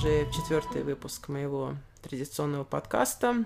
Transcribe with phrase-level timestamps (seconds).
[0.00, 3.44] уже четвертый выпуск моего традиционного подкаста.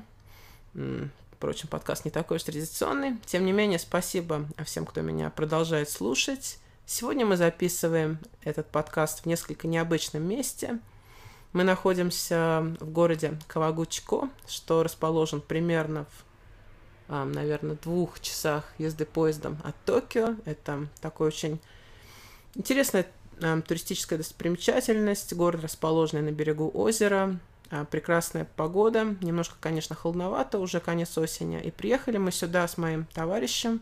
[1.32, 3.18] Впрочем, подкаст не такой уж традиционный.
[3.26, 6.60] Тем не менее, спасибо всем, кто меня продолжает слушать.
[6.86, 10.78] Сегодня мы записываем этот подкаст в несколько необычном месте.
[11.52, 16.06] Мы находимся в городе Кавагучко, что расположен примерно
[17.08, 20.36] в, наверное, двух часах езды поездом от Токио.
[20.44, 21.60] Это такой очень
[22.54, 23.08] интересная
[23.66, 25.32] туристическая достопримечательность.
[25.34, 27.38] Город, расположенный на берегу озера.
[27.70, 29.16] А, прекрасная погода.
[29.20, 31.60] Немножко, конечно, холодновато, уже конец осени.
[31.60, 33.80] И приехали мы сюда с моим товарищем,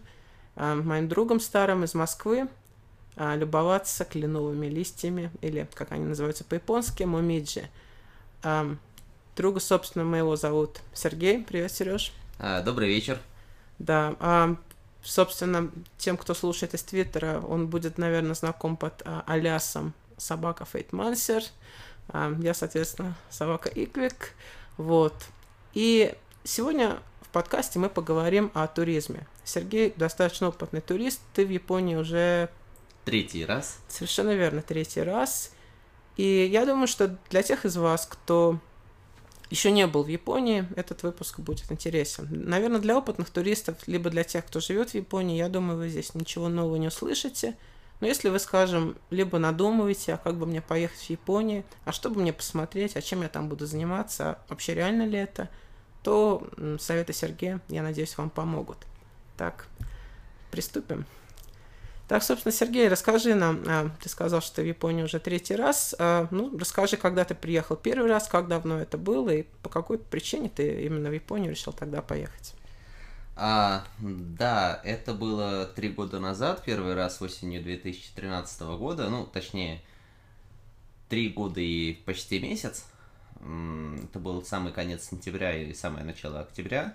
[0.57, 2.49] моим другом старым из Москвы,
[3.17, 7.69] любоваться кленовыми листьями, или, как они называются по-японски, мумиджи.
[9.37, 11.43] Друга, собственно, моего зовут Сергей.
[11.43, 12.13] Привет, Сереж.
[12.39, 13.19] А, добрый вечер.
[13.79, 14.57] Да, а,
[15.03, 21.43] собственно, тем, кто слушает из Твиттера, он будет, наверное, знаком под а, алясом собака Фейтмансер.
[22.09, 24.35] А, я, соответственно, собака Иквик.
[24.77, 25.15] Вот.
[25.75, 26.15] И
[26.45, 29.27] сегодня в подкасте мы поговорим о туризме.
[29.45, 31.21] Сергей достаточно опытный турист.
[31.35, 32.51] Ты в Японии уже
[33.05, 33.81] Третий раз.
[33.89, 35.53] Совершенно верно, третий раз.
[36.17, 38.61] И я думаю, что для тех из вас, кто
[39.53, 42.27] еще не был в Японии, этот выпуск будет интересен.
[42.31, 46.15] Наверное, для опытных туристов, либо для тех, кто живет в Японии, я думаю, вы здесь
[46.15, 47.59] ничего нового не услышите.
[48.01, 52.09] Но если вы, скажем, либо надумываете, а как бы мне поехать в Японию, а что
[52.09, 55.51] бы мне посмотреть, а чем я там буду заниматься, а вообще реально ли это,
[56.03, 56.49] то
[56.81, 58.79] советы Сергея, я надеюсь, вам помогут.
[59.37, 59.67] Так,
[60.51, 61.05] приступим.
[62.13, 65.95] Так, собственно, Сергей, расскажи нам, а, ты сказал, что ты в Японии уже третий раз,
[65.99, 69.97] а, ну, расскажи, когда ты приехал первый раз, как давно это было и по какой
[69.97, 72.53] причине ты именно в Японию решил тогда поехать?
[73.35, 79.81] А, да, это было три года назад, первый раз осенью 2013 года, ну, точнее,
[81.09, 82.85] три года и почти месяц.
[83.37, 86.95] Это был самый конец сентября и самое начало октября.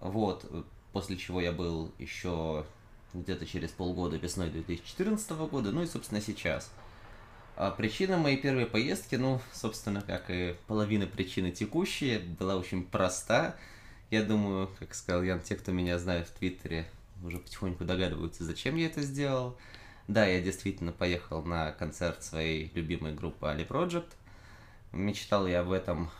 [0.00, 0.48] Вот,
[0.92, 2.64] после чего я был еще
[3.14, 6.70] где-то через полгода, весной 2014 года, ну и, собственно, сейчас.
[7.56, 13.56] А причина моей первой поездки, ну, собственно, как и половина причины текущей, была очень проста.
[14.10, 16.86] Я думаю, как сказал Ян, те, кто меня знает в Твиттере,
[17.22, 19.56] уже потихоньку догадываются, зачем я это сделал.
[20.08, 24.08] Да, я действительно поехал на концерт своей любимой группы Ali Project.
[24.92, 26.10] Мечтал я об этом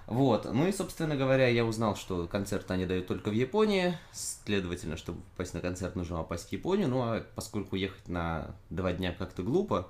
[0.07, 4.97] Вот, ну и, собственно говоря, я узнал, что концерты они дают только в Японии, следовательно,
[4.97, 9.15] чтобы попасть на концерт, нужно попасть в Японию, ну а поскольку ехать на два дня
[9.17, 9.89] как-то глупо,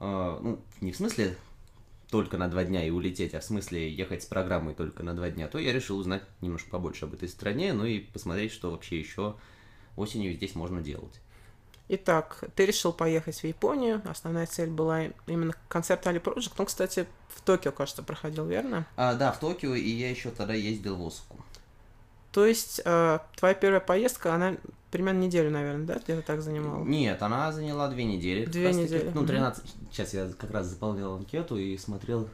[0.00, 1.36] э, ну, не в смысле
[2.10, 5.30] только на два дня и улететь, а в смысле ехать с программой только на два
[5.30, 8.98] дня, то я решил узнать немножко побольше об этой стране, ну и посмотреть, что вообще
[8.98, 9.36] еще
[9.96, 11.20] осенью здесь можно делать.
[11.92, 14.00] Итак, ты решил поехать в Японию.
[14.04, 16.52] Основная цель была именно концерт Али Project.
[16.56, 18.86] Он, кстати, в Токио, кажется, проходил, верно?
[18.94, 21.44] А, да, в Токио, и я еще тогда ездил в Осаку.
[22.30, 24.54] То есть, э, твоя первая поездка, она
[24.92, 26.84] примерно неделю, наверное, да, где-то так занимала?
[26.84, 28.46] Нет, она заняла две недели.
[28.46, 29.00] Две недели.
[29.00, 29.64] Таки, ну, 13...
[29.64, 29.70] Угу.
[29.90, 32.28] Сейчас я как раз заполнял анкету и смотрел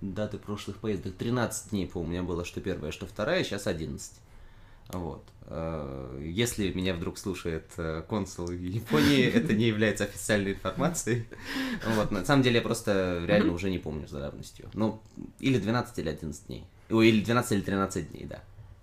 [0.00, 1.16] даты прошлых поездок.
[1.16, 4.12] 13 дней, по-моему, у меня было что первая, что вторая, сейчас 11.
[4.92, 5.24] Вот.
[5.46, 11.26] Э, если меня вдруг слушает э, консул Японии, это не является официальной информацией.
[11.96, 12.10] Вот.
[12.10, 14.70] На самом деле я просто реально уже не помню за давностью.
[14.74, 15.00] Ну,
[15.40, 16.66] или 12, или 11 дней.
[16.90, 18.42] Ой, или 12, или 13 дней, да.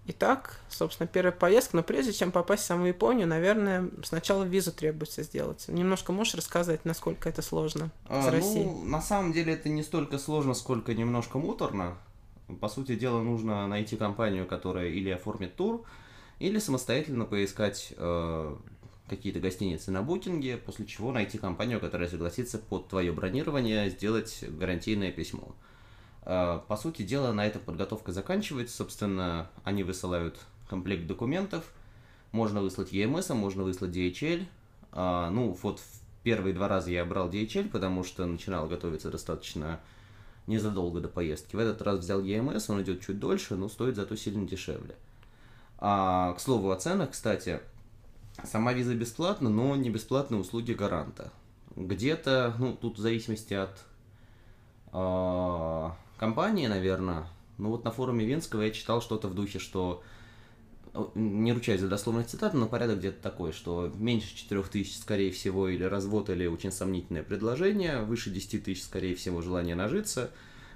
[0.09, 5.22] Итак, собственно, первая поездка, но прежде чем попасть в саму Японию, наверное, сначала визу требуется
[5.22, 5.66] сделать.
[5.68, 8.65] Немножко можешь рассказать, насколько это сложно а, с Россией?
[8.65, 11.98] Ну, на самом деле это не столько сложно, сколько немножко муторно.
[12.62, 15.84] По сути дела, нужно найти компанию, которая или оформит тур,
[16.40, 18.56] или самостоятельно поискать э,
[19.08, 25.12] какие-то гостиницы на букинге, после чего найти компанию, которая согласится под твое бронирование сделать гарантийное
[25.12, 25.56] письмо.
[26.24, 28.78] Э, по сути дела, на этом подготовка заканчивается.
[28.78, 30.40] Собственно, они высылают
[30.70, 31.66] комплект документов.
[32.32, 34.46] Можно выслать EMS, можно выслать DHL.
[34.94, 35.82] Э, ну, вот
[36.24, 39.80] первые два раза я брал DHL, потому что начинал готовиться достаточно
[40.48, 41.56] незадолго до поездки.
[41.56, 44.96] В этот раз взял EMS, он идет чуть дольше, но стоит зато сильно дешевле.
[45.78, 47.60] А, к слову о ценах, кстати,
[48.44, 51.32] сама виза бесплатна, но не бесплатные услуги гаранта.
[51.76, 53.78] Где-то, ну, тут в зависимости от
[54.94, 57.28] э, компании, наверное,
[57.58, 60.02] ну вот на форуме Венского я читал что-то в духе, что
[61.16, 65.68] не ручаюсь за дословную цитату, но порядок где-то такой, что меньше 4 тысяч, скорее всего,
[65.70, 70.32] или развод, или очень сомнительное предложение, выше 10 тысяч, скорее всего, желание нажиться,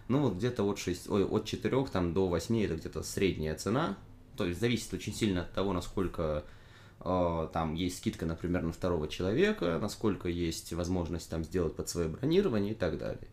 [0.08, 3.98] ну, вот где-то от, 6, ой, от 4 там, до 8 это где-то средняя цена,
[4.38, 6.44] то есть зависит очень сильно от того, насколько
[7.00, 12.10] э, там есть скидка, например, на второго человека, насколько есть возможность там сделать под свое
[12.10, 13.28] бронирование и так далее.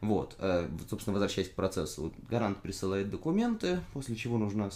[0.00, 4.66] Вот, э, собственно, возвращаясь к процессу, гарант присылает документы, после чего нужно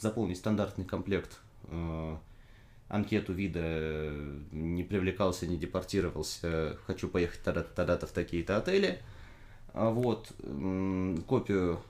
[0.00, 2.16] заполнить стандартный комплект э,
[2.88, 4.12] анкету вида
[4.50, 9.00] не привлекался, не депортировался, хочу поехать тогда-то, в такие-то отели.
[9.72, 10.32] А вот,
[11.26, 11.80] копию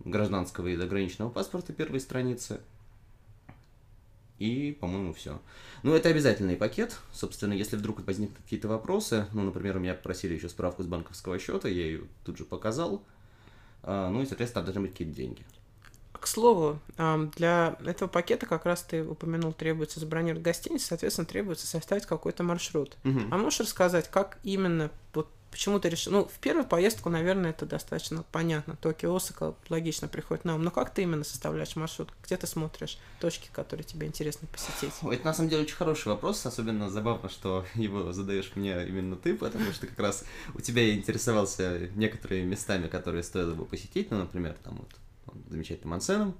[0.00, 2.60] гражданского и заграничного паспорта первой страницы.
[4.38, 5.40] И, по-моему, все.
[5.82, 6.98] Ну, это обязательный пакет.
[7.12, 11.38] Собственно, если вдруг возникнут какие-то вопросы, ну, например, у меня попросили еще справку с банковского
[11.38, 13.02] счета, я ее тут же показал.
[13.82, 15.44] А, ну и, соответственно, должны быть какие-то деньги.
[16.20, 16.78] К слову,
[17.36, 22.96] для этого пакета как раз ты упомянул, требуется забронировать гостиницу, соответственно, требуется составить какой-то маршрут.
[23.04, 23.20] Угу.
[23.30, 26.12] А можешь рассказать, как именно вот почему ты решил...
[26.12, 28.76] Ну, в первую поездку, наверное, это достаточно понятно.
[28.76, 30.62] Токио, Осака логично приходит на ум.
[30.62, 32.10] Но как ты именно составляешь маршрут?
[32.22, 34.92] Где ты смотришь точки, которые тебе интересно посетить?
[35.02, 36.44] Это, на самом деле, очень хороший вопрос.
[36.46, 40.24] Особенно забавно, что его задаешь мне именно ты, потому что как раз
[40.54, 44.10] у тебя я интересовался некоторыми местами, которые стоило бы посетить.
[44.10, 44.90] Ну, например, там вот
[45.48, 46.36] замечательным ансеном,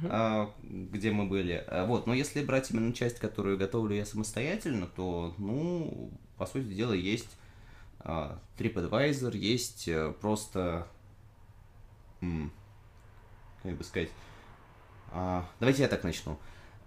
[0.00, 0.52] uh-huh.
[0.62, 1.64] где мы были.
[1.66, 6.66] А, вот, но если брать именно часть, которую готовлю я самостоятельно, то, ну, по сути
[6.66, 7.36] дела, есть
[8.00, 10.86] uh, TripAdvisor, есть uh, просто,
[12.20, 14.10] как бы сказать,
[15.12, 16.38] uh, давайте я так начну.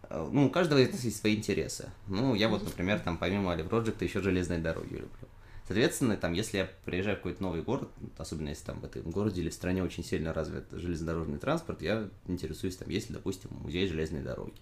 [0.10, 1.92] Ну, у каждого из нас есть свои интересы.
[2.08, 5.28] Ну, я вот, например, там помимо Ali Project еще железные дороги люблю.
[5.70, 9.42] Соответственно, там, если я приезжаю в какой-то новый город, особенно если там в этом городе
[9.42, 13.86] или в стране очень сильно развит железнодорожный транспорт, я интересуюсь, там, есть ли, допустим, музей
[13.86, 14.60] железной дороги.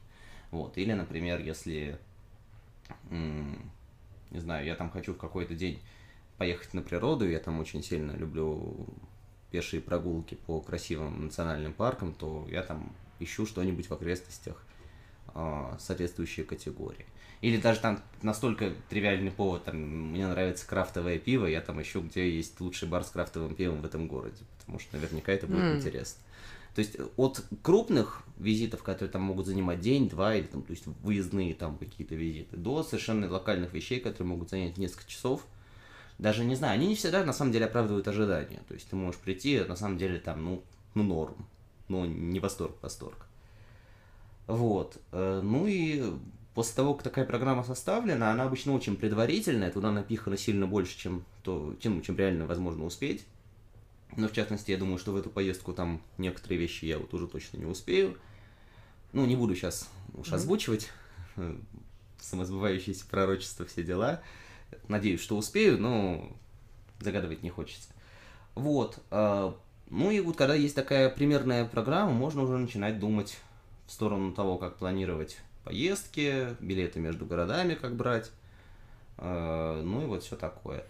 [0.52, 0.78] Вот.
[0.78, 1.98] Или, например, если,
[3.10, 5.80] не знаю, я там хочу в какой-то день
[6.38, 8.86] поехать на природу, я там очень сильно люблю
[9.50, 14.62] пешие прогулки по красивым национальным паркам, то я там ищу что-нибудь в окрестностях
[15.40, 17.06] а, соответствующей категории.
[17.42, 22.28] Или даже там настолько тривиальный повод, там, мне нравится крафтовое пиво, я там ищу, где
[22.28, 25.76] есть лучший бар с крафтовым пивом в этом городе, потому что наверняка это будет mm.
[25.78, 26.20] интересно.
[26.74, 30.88] То есть от крупных визитов, которые там могут занимать день, два, или там, то есть
[31.04, 35.46] выездные там какие-то визиты, до совершенно локальных вещей, которые могут занять несколько часов,
[36.18, 38.62] даже не знаю, они не всегда на самом деле оправдывают ожидания.
[38.68, 40.64] То есть ты можешь прийти, на самом деле там, ну,
[40.96, 41.48] ну норм,
[41.90, 43.27] но не восторг, восторг.
[44.48, 44.98] Вот.
[45.12, 46.04] Э, ну и
[46.58, 51.24] После того, как такая программа составлена, она обычно очень предварительная, туда напихано сильно больше, чем,
[51.44, 53.28] то, чем, чем реально возможно успеть.
[54.16, 57.28] Но в частности, я думаю, что в эту поездку там некоторые вещи я вот уже
[57.28, 58.18] точно не успею.
[59.14, 60.90] Ну, не буду сейчас уж озвучивать
[61.36, 61.58] э,
[62.20, 64.24] самосбывающиеся пророчества, все дела.
[64.88, 66.36] Надеюсь, что успею, но
[67.02, 67.90] загадывать не хочется.
[68.56, 68.98] Вот.
[69.12, 69.54] Э,
[69.92, 73.38] ну и вот когда есть такая примерная программа, можно уже начинать думать
[73.88, 78.32] в сторону того, как планировать поездки, билеты между городами как брать,
[79.18, 80.84] э, ну и вот все такое.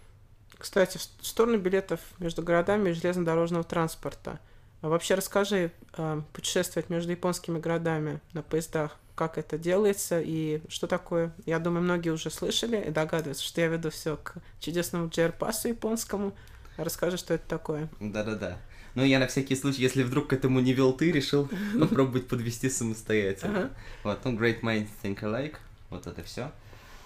[0.58, 4.40] Кстати, в сторону билетов между городами и железнодорожного транспорта.
[4.80, 10.86] А вообще расскажи, э, путешествовать между японскими городами на поездах, как это делается и что
[10.86, 11.32] такое.
[11.44, 16.32] Я думаю, многие уже слышали и догадываются, что я веду все к чудесному JR-пассу японскому.
[16.76, 17.88] Расскажи, что это такое.
[17.98, 18.58] Да-да-да.
[18.94, 21.48] Но я на всякий случай, если вдруг к этому не вел ты, решил
[21.80, 23.70] попробовать подвести самостоятельно.
[24.02, 25.56] Вот, ну, Great Minds Think Alike,
[25.90, 26.50] вот это все.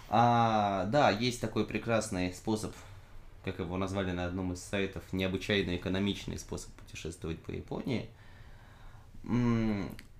[0.08, 2.74] А, да, есть такой прекрасный способ,
[3.44, 8.10] как его назвали на одном из сайтов, необычайно экономичный способ путешествовать по Японии.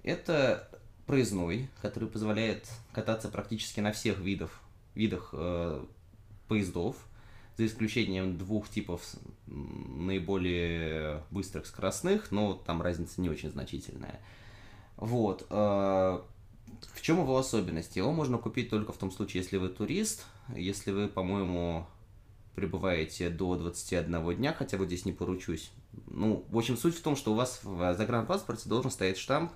[0.03, 0.69] Это
[1.07, 4.63] проездной, который позволяет кататься практически на всех видов,
[4.95, 5.85] видах э,
[6.49, 6.97] поездов
[7.57, 9.03] за исключением двух типов
[9.47, 14.21] наиболее быстрых скоростных, но там разница не очень значительная.
[14.97, 15.47] Вот.
[15.51, 16.21] Э,
[16.95, 17.97] в чем его особенность?
[17.97, 21.87] Его можно купить только в том случае, если вы турист, если вы, по-моему,
[22.55, 25.71] пребываете до 21 дня, хотя вот здесь не поручусь.
[26.07, 29.53] Ну, в общем, суть в том, что у вас в загранпаспорте должен стоять штамп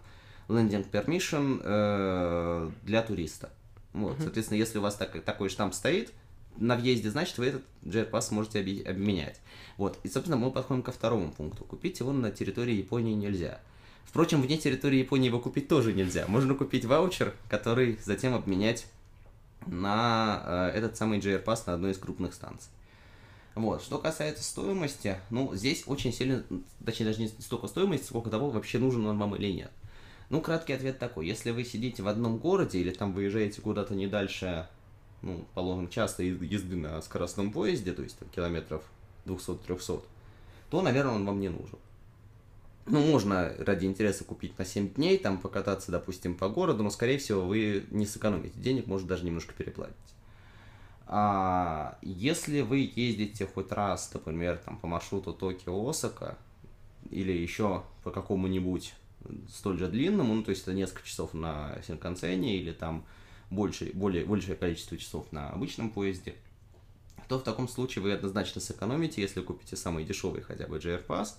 [0.49, 3.51] Landing Permission э, для туриста.
[3.93, 4.23] Вот, mm-hmm.
[4.23, 6.13] соответственно, если у вас так, такой штамп стоит,
[6.59, 9.41] на въезде, значит, вы этот JR-пас сможете обменять.
[9.77, 9.99] Вот.
[10.03, 11.65] И, собственно, мы подходим ко второму пункту.
[11.65, 13.61] Купить его на территории Японии нельзя.
[14.05, 16.27] Впрочем, вне территории Японии его купить тоже нельзя.
[16.29, 18.87] Можно купить ваучер, который затем обменять
[19.67, 22.71] на э, этот самый JR-пас на одной из крупных станций.
[23.55, 23.83] Вот.
[23.83, 26.45] Что касается стоимости, ну, здесь очень сильно,
[26.85, 29.71] точнее, даже не столько стоимости, сколько того, вообще нужен он вам или нет.
[30.29, 31.27] Ну, краткий ответ такой.
[31.27, 34.69] Если вы сидите в одном городе или там выезжаете куда-то не дальше,
[35.27, 38.83] ну, положим, часто езды на скоростном поезде, то есть там, километров
[39.27, 40.03] 200-300,
[40.71, 41.79] то, наверное, он вам не нужен.
[42.87, 47.19] Ну, можно ради интереса купить на 7 дней, там покататься, допустим, по городу, но, скорее
[47.19, 49.97] всего, вы не сэкономите денег, может даже немножко переплатить.
[51.09, 56.37] А если вы ездите хоть раз, например, там, по маршруту Токио-Осака,
[57.11, 58.95] или еще по какому-нибудь
[59.53, 63.05] столь же длинному, ну, то есть это несколько часов на Синкансене, или там
[63.51, 66.35] больше, более, большее количество часов на обычном поезде,
[67.29, 71.35] то в таком случае вы однозначно сэкономите, если купите самый дешевый хотя бы JR Pass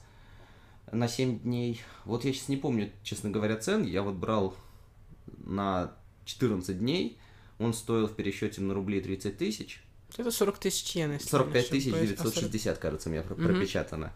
[0.92, 1.82] на 7 дней.
[2.06, 4.56] Вот я сейчас не помню, честно говоря, цен, я вот брал
[5.38, 5.94] на
[6.26, 7.18] 14 дней,
[7.60, 9.84] он стоил в пересчете на рубли 30 тысяч.
[10.18, 13.36] Это 40 тысяч йен, если 45 тысяч 960, кажется, у меня угу.
[13.36, 14.14] пропечатано.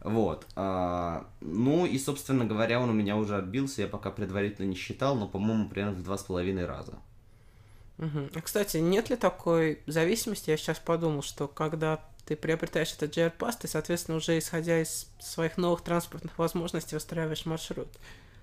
[0.00, 0.46] Вот.
[0.54, 5.16] А, ну и, собственно говоря, он у меня уже отбился, я пока предварительно не считал,
[5.16, 6.98] но, по-моему, примерно в два с половиной раза.
[7.98, 8.30] Угу.
[8.34, 10.50] А, кстати, нет ли такой зависимости?
[10.50, 15.08] Я сейчас подумал, что когда ты приобретаешь этот JR Pass, ты, соответственно, уже исходя из
[15.20, 17.88] своих новых транспортных возможностей выстраиваешь маршрут.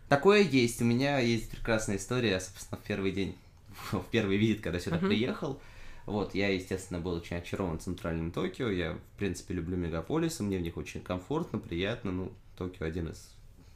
[0.08, 0.82] Такое есть.
[0.82, 3.38] У меня есть прекрасная история, собственно, в первый день,
[3.92, 5.08] в первый визит, когда сюда uh-huh.
[5.08, 5.60] приехал.
[6.06, 8.70] Вот, я, естественно, был очень очарован центральным Токио.
[8.70, 12.12] Я, в принципе, люблю мегаполисы, мне в них очень комфортно, приятно.
[12.12, 13.34] Ну, Токио один из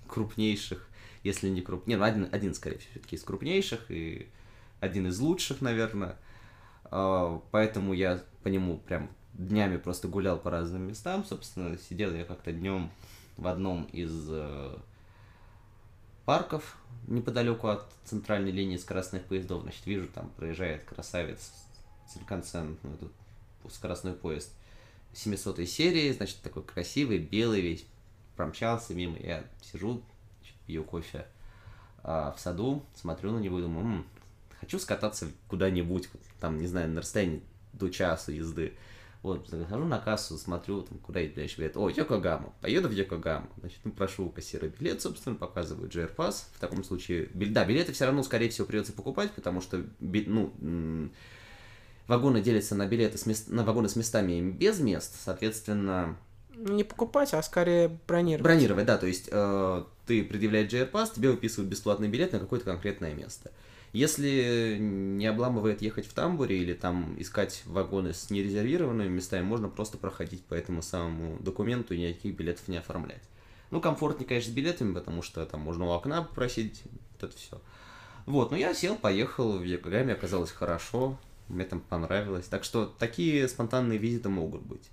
[0.08, 0.88] крупнейших,
[1.24, 4.28] если не крупнее, ну, один, один скорее всего, все-таки из крупнейших и
[4.86, 6.18] один из лучших, наверное.
[6.86, 11.26] А, поэтому я по нему прям днями просто гулял по разным местам.
[11.26, 12.90] Собственно, сидел я как-то днем
[13.38, 14.78] в одном из э,
[16.26, 16.78] парков
[17.08, 19.64] неподалеку от центральной линии скоростных поездов.
[19.64, 21.52] Значит, вижу, там проезжает красавец
[22.08, 23.12] Синкансен, ну, этот
[23.74, 24.54] скоростной поезд
[25.14, 27.86] 700 серии, значит, такой красивый, белый весь,
[28.36, 29.18] промчался мимо.
[29.18, 30.02] Я сижу,
[30.66, 31.26] пью кофе
[32.04, 34.06] а, в саду, смотрю на него и думаю, м-м,
[34.66, 37.44] хочу скататься куда-нибудь, там, не знаю, на расстоянии
[37.74, 38.74] до часа езды.
[39.22, 41.78] Вот, захожу на кассу, смотрю, там, куда едет блядь, билет.
[41.78, 42.54] О, Йокогама.
[42.62, 43.48] Поеду в Йокогаму.
[43.60, 46.44] Значит, ну, прошу у кассира билет, собственно, показываю JR Pass.
[46.54, 51.10] В таком случае, да, билеты все равно, скорее всего, придется покупать, потому что, ну,
[52.08, 53.50] вагоны делятся на билеты с мест...
[53.50, 56.18] на вагоны с местами и без мест, соответственно...
[56.56, 58.44] Не покупать, а скорее бронировать.
[58.44, 62.66] Бронировать, да, то есть э, ты предъявляешь JR Pass, тебе выписывают бесплатный билет на какое-то
[62.66, 63.52] конкретное место.
[63.96, 69.98] Если не обламывает ехать в тамбуре или там искать вагоны с нерезервированными местами, можно просто
[69.98, 73.24] проходить по этому самому документу и никаких билетов не оформлять.
[73.72, 76.84] Ну, комфортнее, конечно, с билетами, потому что там можно у окна попросить,
[77.14, 77.62] вот это все.
[78.26, 82.48] Вот, но я сел, поехал в Якогаме, оказалось хорошо, мне там понравилось.
[82.48, 84.90] Так что такие спонтанные визиты могут быть.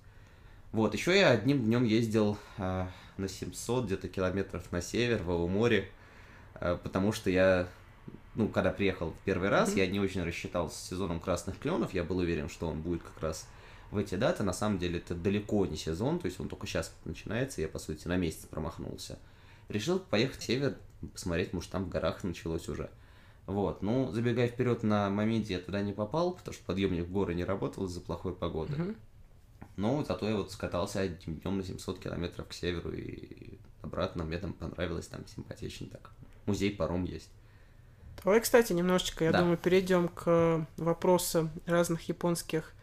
[0.71, 5.89] Вот, еще я одним днем ездил э, на 700 где-то километров на север, в море,
[6.55, 7.67] э, потому что я
[8.35, 12.03] ну, когда приехал в первый раз, я не очень рассчитал с сезоном красных кленов, я
[12.03, 13.47] был уверен, что он будет как раз
[13.91, 14.43] в эти даты.
[14.43, 17.79] На самом деле это далеко не сезон, то есть он только сейчас начинается, я, по
[17.79, 19.19] сути, на месяц промахнулся.
[19.69, 20.77] Решил поехать в север,
[21.13, 22.89] посмотреть, может, там в горах началось уже.
[23.45, 27.33] Вот, ну, забегая вперед на моменте, я туда не попал, потому что подъемник в горы
[27.33, 28.73] не работал из-за плохой погоды.
[28.73, 28.95] Mm-hmm.
[29.75, 34.37] Но зато я вот скатался одним днем на 700 километров к северу и обратно, мне
[34.37, 36.11] там понравилось, там симпатично так.
[36.45, 37.29] Музей паром есть.
[38.23, 39.39] Давай, кстати, немножечко, я да.
[39.39, 42.73] думаю, перейдем к вопросу разных японских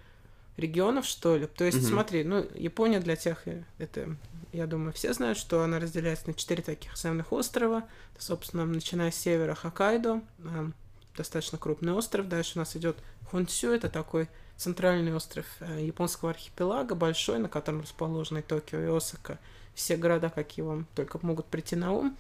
[0.57, 1.47] регионов, что ли.
[1.47, 1.87] То есть, угу.
[1.87, 4.17] смотри, ну, Япония для тех, э, это,
[4.53, 7.85] я думаю, все знают, что она разделяется на четыре таких основных острова.
[8.15, 10.71] Это, собственно, начиная с севера Хоккайдо, э,
[11.17, 12.29] достаточно крупный остров.
[12.29, 12.97] Дальше у нас идет
[13.31, 19.39] Хонсю, это такой центральный остров э, японского архипелага, большой, на котором расположены Токио и Осака.
[19.75, 22.17] Все города, какие вам только могут прийти на ум.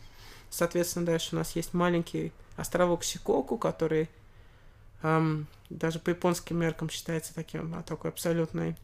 [0.50, 4.08] Соответственно, дальше у нас есть маленький островок Сикоку, который
[5.02, 8.76] эм, даже по японским меркам считается таким, а, такой абсолютной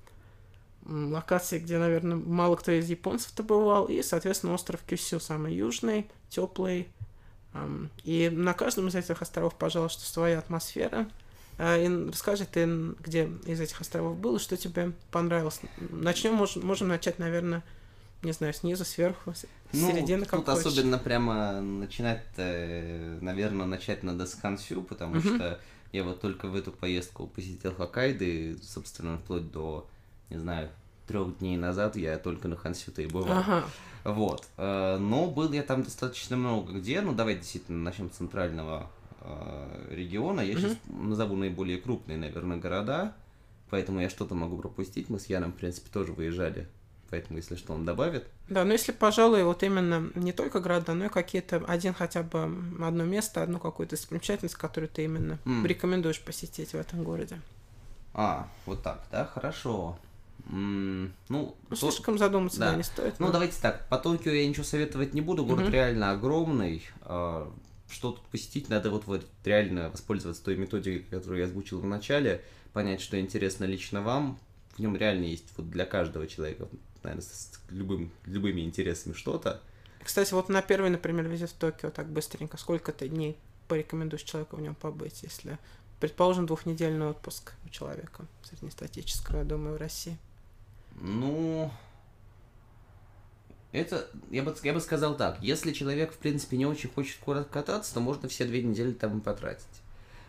[0.88, 3.86] локацией, где, наверное, мало кто из японцев-то бывал.
[3.86, 6.88] И, соответственно, остров Кюсю, самый южный, теплый.
[7.54, 11.08] Эм, и на каждом из этих островов, пожалуйста, своя атмосфера.
[11.58, 12.66] Э, и расскажи ты,
[13.00, 15.60] где из этих островов был, и что тебе понравилось.
[15.90, 17.62] Начнем, можем, можем начать, наверное,
[18.26, 20.66] не знаю, снизу, сверху, с ну, середины, как тут хочешь.
[20.66, 25.20] особенно прямо начинать, наверное, начать надо с Хансю, потому угу.
[25.20, 25.58] что
[25.92, 29.88] я вот только в эту поездку посетил Хоккайдо, собственно, вплоть до,
[30.28, 30.68] не знаю,
[31.06, 33.38] трех дней назад я только на Хансю-то и бывал.
[33.38, 33.64] Ага.
[34.04, 34.46] Вот.
[34.56, 37.00] Э, но был я там достаточно много где.
[37.00, 38.90] Ну, давай действительно начнем с центрального
[39.20, 40.40] э, региона.
[40.40, 40.60] Я угу.
[40.60, 43.14] сейчас назову наиболее крупные, наверное, города.
[43.70, 45.08] Поэтому я что-то могу пропустить.
[45.08, 46.68] Мы с Яном, в принципе, тоже выезжали
[47.10, 48.26] поэтому, если что, он добавит.
[48.48, 52.44] Да, но если, пожалуй, вот именно не только города, но и какие-то один хотя бы
[52.80, 55.66] одно место, одну какую-то достопримечательность, которую ты именно mm.
[55.66, 57.40] рекомендуешь посетить в этом городе.
[58.14, 59.98] А, вот так, да, хорошо.
[60.48, 63.18] Mm, ну, ну, слишком задуматься, да, да не стоит.
[63.18, 63.32] Ну, но...
[63.32, 65.72] давайте так, по Токио я ничего советовать не буду, город mm-hmm.
[65.72, 66.82] реально огромный.
[67.02, 67.52] А,
[67.90, 72.42] что тут посетить, надо вот, вот реально воспользоваться той методикой, которую я озвучил в начале,
[72.72, 74.38] понять, что интересно лично вам.
[74.76, 76.68] В нем реально есть вот для каждого человека
[77.06, 79.60] наверное, с любым, любыми интересами что-то.
[80.02, 83.36] Кстати, вот на первый, например, визит в Токио так быстренько, сколько ты дней
[83.68, 85.58] порекомендуешь человеку в нем побыть, если,
[86.00, 90.16] предположим, двухнедельный отпуск у человека среднестатического, я думаю, в России?
[91.00, 91.72] Ну,
[93.72, 97.18] это, я бы, я бы сказал так, если человек, в принципе, не очень хочет
[97.50, 99.66] кататься, то можно все две недели там и потратить.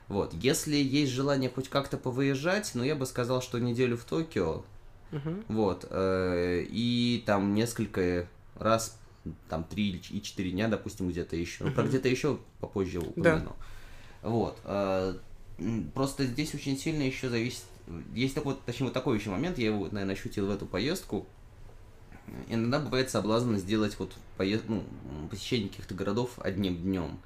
[0.08, 4.64] Вот, если есть желание хоть как-то повыезжать, ну, я бы сказал, что неделю в Токио,
[5.12, 5.46] Uh-huh.
[5.48, 5.88] Вот.
[5.90, 9.00] Э, и там несколько раз,
[9.50, 11.64] там три и четыре дня, допустим, где-то еще.
[11.64, 11.68] Uh-huh.
[11.68, 13.56] Ну, про где-то еще попозже упомяну.
[14.22, 14.30] Да.
[14.30, 14.58] Вот.
[14.66, 15.16] Э,
[15.94, 17.64] просто здесь очень сильно еще зависит.
[18.14, 21.26] Есть такой, точнее, вот такой еще момент, я его, наверное, ощутил в эту поездку.
[22.50, 24.84] Иногда бывает соблазн сделать вот поезд, ну,
[25.30, 27.20] посещение каких-то городов одним днем.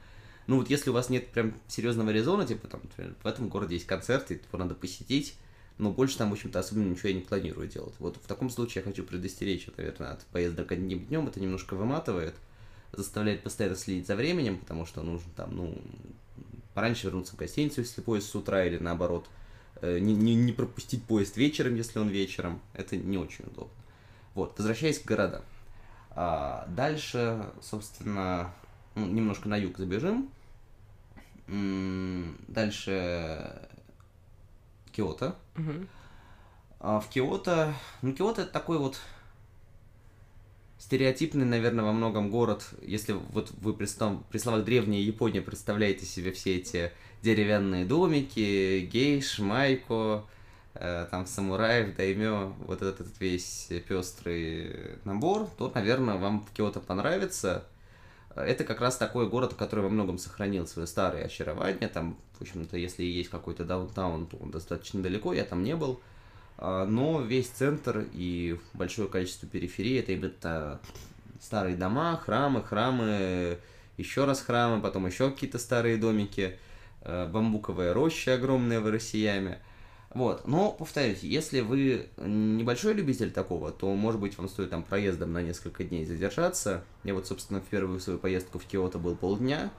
[0.47, 3.75] Ну вот если у вас нет прям серьезного резона, типа там, например, в этом городе
[3.75, 5.35] есть концерты, его надо посетить,
[5.81, 7.95] но больше там, в общем-то, особенно ничего я не планирую делать.
[7.97, 12.35] Вот в таком случае я хочу предостеречь, наверное, от поездок одним днем, это немножко выматывает,
[12.91, 15.81] заставляет постоянно следить за временем, потому что нужно там, ну,
[16.75, 19.27] пораньше вернуться в гостиницу, если поезд с утра, или наоборот,
[19.81, 23.73] э, не, не, не пропустить поезд вечером, если он вечером, это не очень удобно.
[24.35, 25.41] Вот, возвращаясь к городам.
[26.11, 28.53] А, дальше, собственно,
[28.93, 30.29] ну, немножко на юг забежим.
[32.47, 33.67] Дальше
[34.91, 35.35] Киото.
[35.57, 35.87] Угу.
[36.79, 37.73] А в Киото...
[38.01, 38.97] Ну, Киото это такой вот
[40.77, 42.67] стереотипный, наверное, во многом город.
[42.81, 43.87] Если вот вы при,
[44.29, 50.25] при словах древняя Япония представляете себе все эти деревянные домики, гейш, майко,
[50.73, 56.79] э, там самураев, даймё, вот этот, этот весь пестрый набор, то, наверное, вам в Киото
[56.79, 57.65] понравится.
[58.35, 61.89] Это как раз такой город, который во многом сохранил свое старое очарование.
[61.89, 66.01] Там, в общем-то, если есть какой-то даунтаун, то он достаточно далеко, я там не был.
[66.57, 70.79] А, но весь центр и большое количество периферии это именно
[71.41, 73.57] старые дома, храмы, храмы,
[73.97, 76.57] еще раз храмы, потом еще какие-то старые домики,
[77.01, 79.59] э, бамбуковая роща огромная в Россиями–
[80.13, 85.31] вот, но, повторюсь, если вы небольшой любитель такого, то, может быть, вам стоит там проездом
[85.31, 86.83] на несколько дней задержаться.
[87.05, 89.71] Я вот, собственно, в первую свою поездку в Киото был полдня.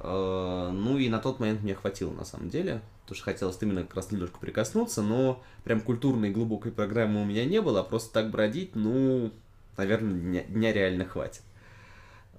[0.00, 2.82] Э, ну и на тот момент мне хватило, на самом деле.
[3.02, 7.46] Потому что хотелось именно как раз немножко прикоснуться, но прям культурной глубокой программы у меня
[7.46, 9.32] не было, а просто так бродить, ну,
[9.78, 11.42] наверное, дня, дня реально хватит.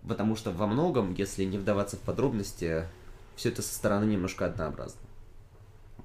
[0.08, 2.84] Потому что во многом, если не вдаваться в подробности,
[3.36, 5.02] все это со стороны немножко однообразно.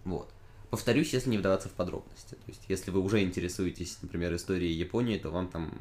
[0.04, 0.30] Вот.
[0.70, 2.35] Повторюсь, если не вдаваться в подробности.
[2.35, 5.72] То есть, если вы уже интересуетесь, например, историей Японии, то вам там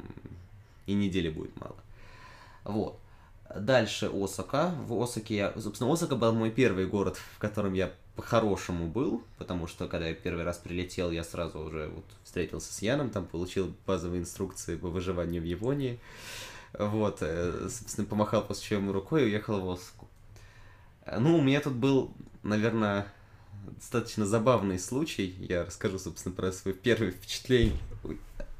[0.86, 1.76] и недели будет мало.
[2.64, 2.98] Вот.
[3.54, 4.74] Дальше Осака.
[4.86, 5.52] В Осаке я...
[5.60, 10.14] Собственно, Осака был мой первый город, в котором я по-хорошему был, потому что, когда я
[10.14, 14.88] первый раз прилетел, я сразу уже вот встретился с Яном, там получил базовые инструкции по
[14.88, 15.98] выживанию в Японии.
[16.78, 20.08] Вот, э, собственно, помахал после чего рукой и уехал в Осаку.
[21.18, 23.06] Ну, у меня тут был, наверное,
[23.76, 25.34] достаточно забавный случай.
[25.38, 27.78] Я расскажу, собственно, про свой первый впечатление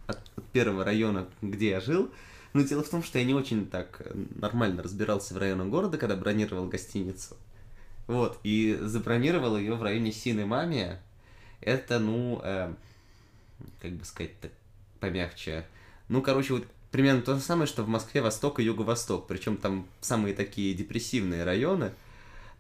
[0.07, 0.19] от
[0.53, 2.11] первого района, где я жил.
[2.53, 6.17] Но дело в том, что я не очень так нормально разбирался в районах города, когда
[6.17, 7.37] бронировал гостиницу.
[8.09, 11.01] Вот, и забронировал ее в районе Сины Мамия.
[11.61, 12.75] Это, ну, э,
[13.81, 14.51] как бы сказать так
[14.99, 15.65] помягче.
[16.09, 19.29] Ну, короче, вот примерно то же самое, что в Москве Восток и Юго-Восток.
[19.29, 21.93] Причем там самые такие депрессивные районы–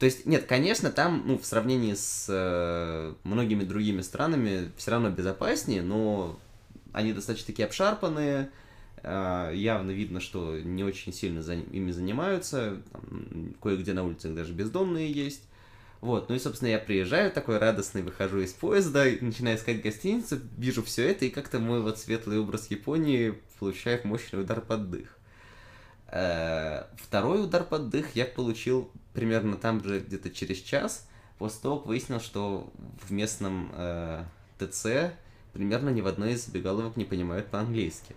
[0.00, 5.10] то есть, нет, конечно, там, ну, в сравнении с э, многими другими странами все равно
[5.10, 6.40] безопаснее, но
[6.94, 8.50] они достаточно такие обшарпанные,
[9.02, 14.54] э, явно видно, что не очень сильно за, ими занимаются, там, кое-где на улицах даже
[14.54, 15.42] бездомные есть.
[16.00, 20.82] Вот, ну и, собственно, я приезжаю такой радостный, выхожу из поезда, начинаю искать гостиницу, вижу
[20.82, 25.18] все это, и как-то мой вот светлый образ Японии получает мощный удар под дых.
[26.06, 32.20] Э, второй удар под дых я получил примерно там же где-то через час, как выяснил,
[32.20, 32.70] что
[33.02, 34.24] в местном э,
[34.58, 35.14] ТЦ
[35.52, 38.14] примерно ни в одной из забегаловок не понимают по-английски.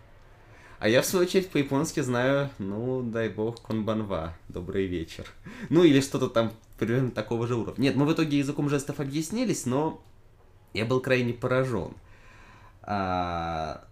[0.80, 5.26] А я, в свою очередь, по-японски знаю, ну, дай бог, конбанва, добрый вечер.
[5.70, 7.82] Ну, или что-то там примерно такого же уровня.
[7.82, 10.04] Нет, мы в итоге языком жестов объяснились, но
[10.74, 11.94] я был крайне поражен.
[12.82, 13.88] А,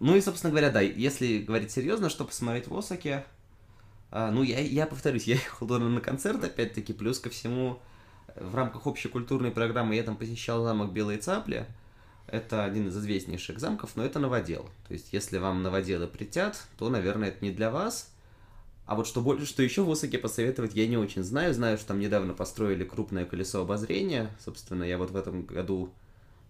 [0.00, 3.24] Ну и, собственно говоря, да, если говорить серьезно, что посмотреть в Осаке,
[4.10, 7.80] а, ну, я, я повторюсь, я ехал туда на концерт, опять-таки, плюс ко всему,
[8.34, 11.66] в рамках общей культурной программы я там посещал замок Белые Цапли.
[12.26, 14.68] Это один из известнейших замков, но это новодел.
[14.88, 18.12] То есть, если вам новоделы притят, то, наверное, это не для вас.
[18.84, 21.54] А вот что больше, что еще в Осаке посоветовать, я не очень знаю.
[21.54, 24.30] Знаю, что там недавно построили крупное колесо обозрения.
[24.44, 25.92] Собственно, я вот в этом году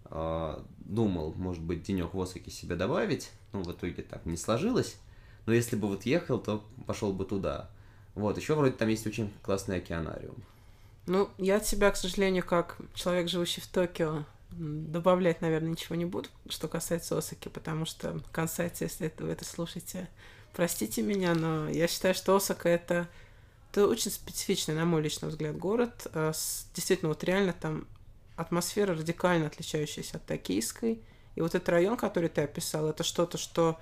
[0.05, 3.31] э, думал, может быть, денек в Осаке себе добавить.
[3.53, 4.97] Ну, в итоге так не сложилось.
[5.47, 7.69] Но если бы вот ехал, то пошел бы туда.
[8.13, 10.43] Вот, еще вроде там есть очень классный океанариум.
[11.07, 16.05] Ну, я от себя, к сожалению, как человек, живущий в Токио, добавлять, наверное, ничего не
[16.05, 20.09] буду, что касается Осаки, потому что Кансайте, если это, вы это слушаете,
[20.53, 23.07] простите меня, но я считаю, что Осака это,
[23.71, 26.07] это очень специфичный, на мой личный взгляд, город.
[26.13, 26.33] А
[26.75, 27.87] действительно, вот реально там
[28.35, 31.01] атмосфера радикально отличающаяся от токийской.
[31.35, 33.79] И вот этот район, который ты описал, это что-то, что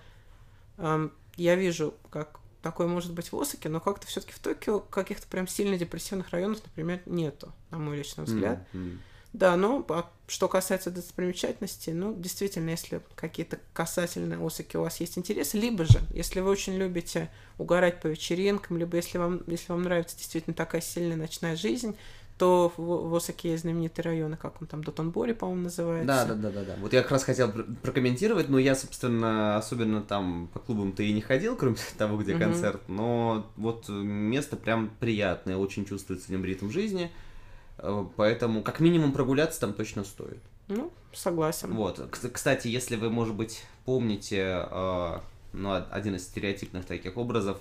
[0.78, 5.28] эм, я вижу, как такое может быть в Осаке, но как-то все-таки в Токио каких-то
[5.28, 8.60] прям сильно депрессивных районов, например, нету, на мой личный взгляд.
[8.74, 8.98] Mm-hmm.
[9.34, 15.18] Да, но а что касается достопримечательностей, ну, действительно, если какие-то касательные Осаки у вас есть
[15.18, 19.84] интересы, либо же, если вы очень любите угорать по вечеринкам, либо если вам, если вам
[19.84, 21.98] нравится действительно такая сильная ночная жизнь,
[22.38, 26.08] то в, Осаке есть знаменитые районы, как он там, Дотонбори, по-моему, называется.
[26.08, 26.76] Да, да, да, да, да.
[26.82, 31.22] Вот я как раз хотел прокомментировать, но я, собственно, особенно там по клубам-то и не
[31.22, 32.40] ходил, кроме того, где mm-hmm.
[32.40, 37.10] концерт, но вот место прям приятное, очень чувствуется в нем ритм жизни,
[37.78, 40.42] э, поэтому как минимум прогуляться там точно стоит.
[40.68, 41.74] Ну, согласен.
[41.74, 42.02] Вот.
[42.34, 45.20] Кстати, если вы, может быть, помните, э,
[45.54, 47.60] ну, один из стереотипных таких образов,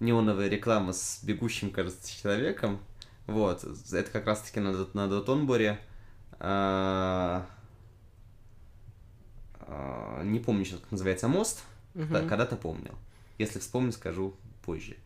[0.00, 2.80] неоновая реклама с бегущим, кажется, человеком,
[3.26, 5.80] вот, это как раз-таки на, на Дотонборе.
[6.38, 7.46] А,
[9.60, 11.64] а, не помню сейчас, как называется мост.
[11.94, 12.12] Угу.
[12.12, 12.94] Да, когда-то помнил.
[13.38, 14.96] Если вспомню, скажу позже.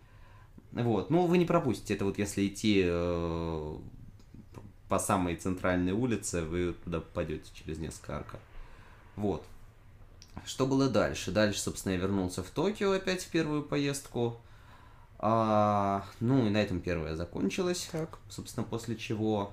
[0.72, 1.94] Вот, ну вы не пропустите.
[1.94, 3.76] Это вот если идти э,
[4.88, 8.40] по самой центральной улице, вы туда попадете через несколько аркад.
[9.16, 9.44] Вот.
[10.46, 11.32] Что было дальше?
[11.32, 14.40] Дальше, собственно, я вернулся в Токио опять в первую поездку.
[15.22, 17.90] А, ну и на этом первая закончилась.
[17.92, 18.18] Так.
[18.30, 19.52] Собственно, после чего...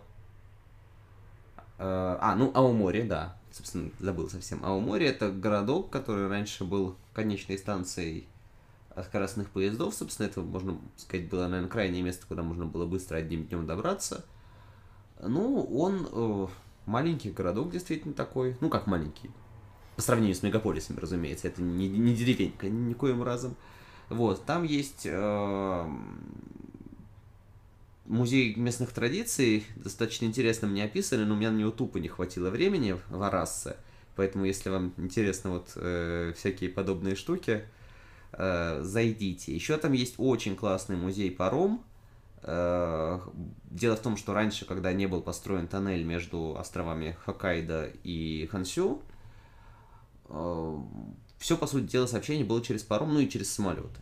[1.77, 3.37] А, а ну, Аумори, да.
[3.51, 4.63] Собственно, забыл совсем.
[4.63, 8.27] Аумори это городок, который раньше был конечной станцией
[9.03, 9.93] скоростных поездов.
[9.93, 14.25] Собственно, это, можно сказать, было, наверное, крайнее место, куда можно было быстро одним днем добраться.
[15.21, 16.47] Ну, он э,
[16.85, 18.55] маленький городок действительно такой.
[18.61, 19.31] Ну, как маленький.
[19.97, 21.49] По сравнению с мегаполисами, разумеется.
[21.49, 23.51] Это не, не деревенька никоим разом.
[23.51, 23.76] Э,
[24.09, 25.89] вот, там есть э,
[28.05, 32.49] музей местных традиций, достаточно интересно мне описали, но у меня на него тупо не хватило
[32.49, 33.75] времени в Арассе.
[34.15, 37.65] Поэтому, если вам интересны вот э, всякие подобные штуки,
[38.31, 39.53] э, зайдите.
[39.53, 41.83] Еще там есть очень классный музей паром.
[42.41, 43.19] Э,
[43.69, 49.01] дело в том, что раньше, когда не был построен тоннель между островами Хоккайдо и Хансю,
[50.29, 50.77] э,
[51.37, 53.99] все, по сути дела, сообщение было через паром, ну и через самолеты.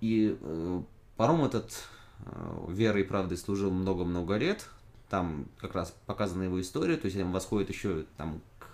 [0.00, 0.82] И э,
[1.16, 1.84] паром этот
[2.24, 4.68] э, верой и правдой служил много-много лет.
[5.08, 8.66] Там как раз показана его история, то есть он восходит еще там к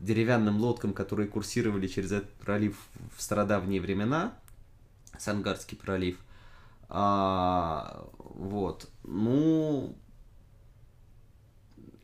[0.00, 2.76] деревянным лодкам, которые курсировали через этот пролив
[3.16, 4.34] в стародавние времена,
[5.18, 6.18] Сангарский пролив.
[6.88, 8.88] А, вот.
[9.02, 9.96] Ну,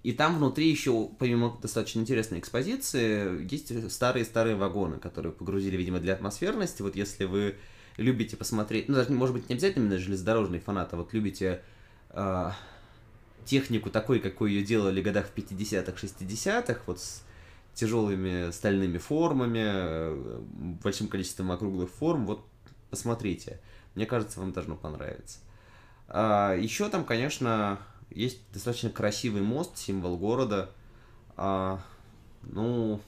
[0.09, 6.15] и там внутри еще, помимо достаточно интересной экспозиции, есть старые-старые вагоны, которые погрузили, видимо, для
[6.15, 6.81] атмосферности.
[6.81, 7.57] Вот если вы
[7.99, 11.61] любите посмотреть, ну, даже, может быть, не обязательно именно железнодорожный фанат, а вот любите
[12.09, 12.51] э,
[13.45, 17.23] технику такой, какой ее делали в годах в 50-х, 60-х, вот с
[17.75, 20.41] тяжелыми стальными формами, э,
[20.83, 22.47] большим количеством округлых форм, вот
[22.89, 23.61] посмотрите.
[23.95, 25.41] Мне кажется, вам должно понравиться.
[26.09, 27.79] А, еще там, конечно,
[28.11, 30.71] есть достаточно красивый мост, символ города.
[31.37, 31.81] А,
[32.43, 33.01] ну,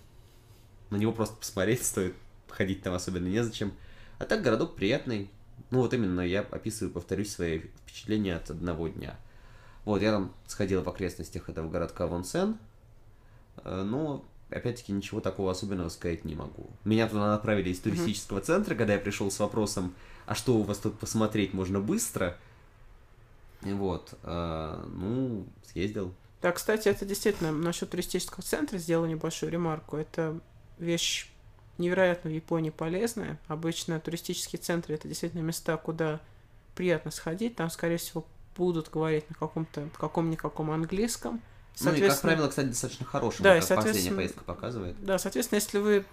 [0.90, 2.14] на него просто посмотреть стоит,
[2.48, 3.72] ходить там особенно незачем.
[4.18, 5.30] А так городок приятный.
[5.70, 9.18] Ну вот именно я описываю, повторюсь, свои впечатления от одного дня.
[9.84, 12.58] Вот, я там сходил в окрестностях этого городка Вонсен,
[13.64, 16.70] но опять-таки ничего такого особенного сказать не могу.
[16.84, 18.44] Меня туда направили из туристического mm-hmm.
[18.44, 19.94] центра, когда я пришел с вопросом,
[20.26, 22.36] а что у вас тут посмотреть можно быстро–
[23.62, 26.14] вот, э, ну, съездил.
[26.42, 29.96] Да, кстати, это действительно насчет туристического центра сделал небольшую ремарку.
[29.96, 30.40] Это
[30.78, 31.30] вещь
[31.78, 33.38] невероятно в Японии полезная.
[33.46, 36.20] Обычно туристические центры это действительно места, куда
[36.74, 37.56] приятно сходить.
[37.56, 38.24] Там, скорее всего,
[38.56, 41.40] будут говорить на каком-то каком-никаком английском.
[41.80, 43.42] Ну и, как правило, кстати, достаточно хорошим.
[43.42, 45.02] Да, и, соответственно, поездка показывает.
[45.04, 46.04] Да, соответственно, если вы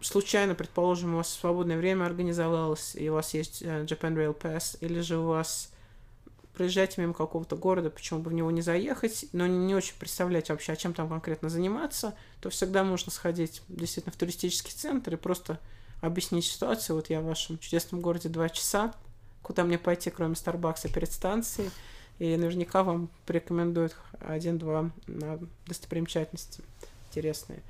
[0.00, 4.78] случайно, предположим, у вас свободное время организовалось, и у вас есть э, Japan Rail Pass,
[4.80, 5.70] или же у вас
[6.54, 10.72] проезжаете мимо какого-то города, почему бы в него не заехать, но не очень представлять вообще,
[10.72, 15.58] а чем там конкретно заниматься, то всегда можно сходить действительно в туристический центр и просто
[16.00, 16.96] объяснить ситуацию.
[16.96, 18.94] Вот я в вашем чудесном городе два часа,
[19.42, 21.70] куда мне пойти, кроме Старбакса перед станцией,
[22.18, 24.90] и наверняка вам порекомендуют один-два
[25.66, 26.62] достопримечательности
[27.08, 27.62] интересные.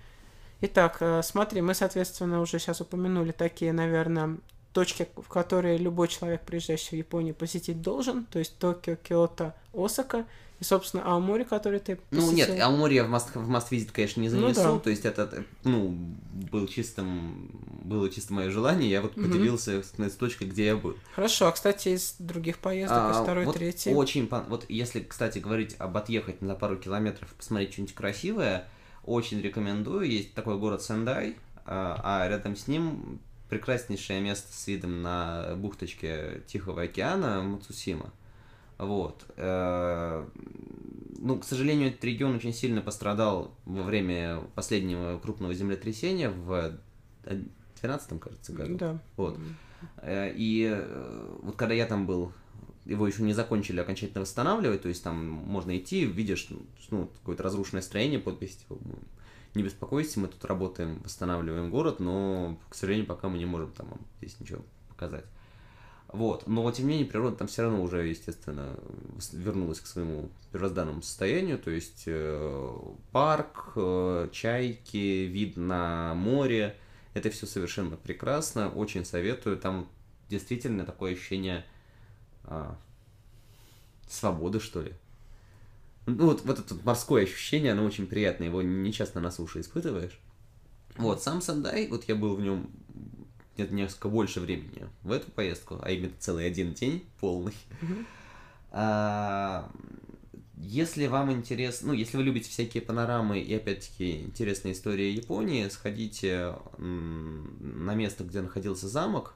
[0.63, 4.37] Итак, э, смотри, мы, соответственно, уже сейчас упомянули такие, наверное,
[4.73, 10.27] точки, в которые любой человек, приезжающий в Японию, посетить должен, то есть Токио, Киото, Осака,
[10.61, 12.27] и, собственно, Аомори, который ты посетил.
[12.27, 14.79] Ну, нет, Аомори я в Must, в must Visit, конечно, не занесу, ну, да.
[14.79, 15.97] то есть это, ну,
[16.33, 17.51] был чистым,
[17.83, 19.23] было чисто мое желание, я вот угу.
[19.23, 20.97] поделился с, с точкой, где я был.
[21.15, 23.95] Хорошо, а, кстати, из других поездок, а, из второй, вот третьей?
[23.95, 28.69] Очень, вот если, кстати, говорить об отъехать на пару километров, посмотреть что-нибудь красивое,
[29.03, 35.03] очень рекомендую, есть такой город Сендай, а, а рядом с ним прекраснейшее место с видом
[35.03, 38.13] на бухточке Тихого океана Мацусима.
[38.79, 39.27] Вот.
[39.37, 40.27] Э,
[41.19, 46.79] ну, к сожалению, этот регион очень сильно пострадал во время последнего крупного землетрясения в
[47.25, 48.77] 2012, кажется, году.
[48.79, 49.03] Да.
[49.17, 49.39] Вот.
[49.99, 52.33] Э, и э, вот когда я там был,
[52.87, 56.49] его еще не закончили окончательно восстанавливать, то есть там можно идти, видишь,
[56.91, 58.79] ну, какое-то разрушенное строение, подпись, типа,
[59.55, 63.89] не беспокойтесь, мы тут работаем, восстанавливаем город, но, к сожалению, пока мы не можем там
[64.21, 65.25] здесь ничего показать.
[66.13, 66.47] Вот.
[66.47, 68.77] Но, тем не менее, природа там все равно уже, естественно,
[69.33, 71.59] вернулась к своему первозданному состоянию.
[71.59, 72.79] То есть э,
[73.13, 76.77] парк, э, чайки, вид на море.
[77.15, 78.71] Это все совершенно прекрасно.
[78.71, 79.57] Очень советую.
[79.57, 79.89] Там
[80.29, 81.65] действительно такое ощущение
[82.45, 82.73] э,
[84.09, 84.93] свободы, что ли.
[86.07, 90.19] Ну, вот, вот это морское ощущение, оно очень приятное, его не часто на суше испытываешь.
[90.97, 92.71] Вот, сам Сандай, вот я был в нем
[93.55, 97.55] где-то несколько больше времени в эту поездку, а именно целый один день полный.
[98.73, 99.71] А,
[100.57, 106.55] если вам интересно, ну, если вы любите всякие панорамы и, опять-таки, интересные истории Японии, сходите
[106.79, 109.35] на место, где находился замок,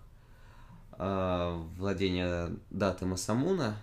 [0.92, 3.77] а, владения даты Масамуна.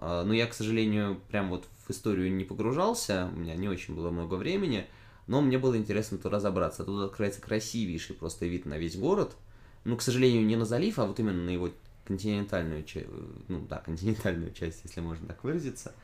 [0.00, 3.94] А, но я, к сожалению, прям вот в историю не погружался, у меня не очень
[3.94, 4.86] было много времени,
[5.26, 6.84] но мне было интересно тут разобраться.
[6.84, 9.36] Тут открывается красивейший просто вид на весь город.
[9.84, 11.70] Ну, к сожалению, не на залив, а вот именно на его
[12.04, 13.08] континентальную часть,
[13.48, 15.94] ну да, континентальную часть, если можно так выразиться.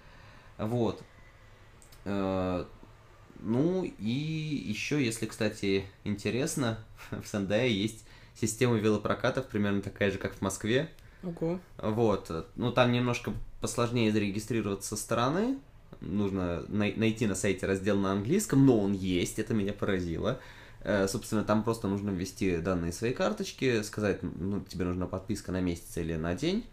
[0.59, 1.03] Вот.
[2.05, 2.65] Э,
[3.41, 6.79] ну и еще, если, кстати, интересно,
[7.11, 8.05] в Сандае есть
[8.35, 10.91] система велопрокатов, примерно такая же, как в Москве.
[11.25, 11.59] Ого.
[11.79, 12.49] Вот.
[12.57, 15.59] Ну, там немножко посложнее зарегистрироваться со стороны,
[16.01, 20.39] нужно най- найти на сайте раздел на английском, но он есть, это меня поразило.
[20.81, 25.61] Э, собственно, там просто нужно ввести данные своей карточки, сказать, ну, тебе нужна подписка на
[25.61, 26.67] месяц или на день,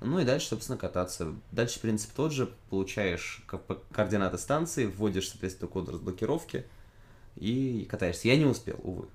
[0.00, 1.34] ну и дальше, собственно, кататься.
[1.52, 3.44] Дальше принцип тот же, получаешь
[3.92, 6.64] координаты станции, вводишь, соответственно, код разблокировки
[7.36, 8.28] и катаешься.
[8.28, 9.08] Я не успел, увы.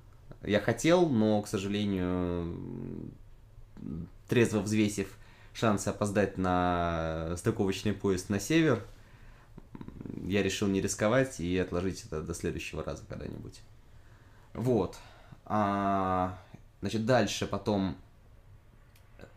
[0.43, 2.55] Я хотел, но, к сожалению,
[4.27, 5.17] трезво взвесив
[5.53, 8.85] шансы опоздать на стыковочный поезд на север,
[10.25, 13.59] я решил не рисковать и отложить это до следующего раза когда-нибудь.
[14.53, 14.97] Вот.
[15.45, 16.37] А,
[16.81, 17.97] значит, дальше потом...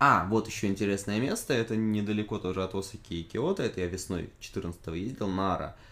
[0.01, 4.31] А, вот еще интересное место, это недалеко тоже от Осаки и Киото, это я весной
[4.38, 5.74] 14 ездил, Нара.
[5.77, 5.88] Э,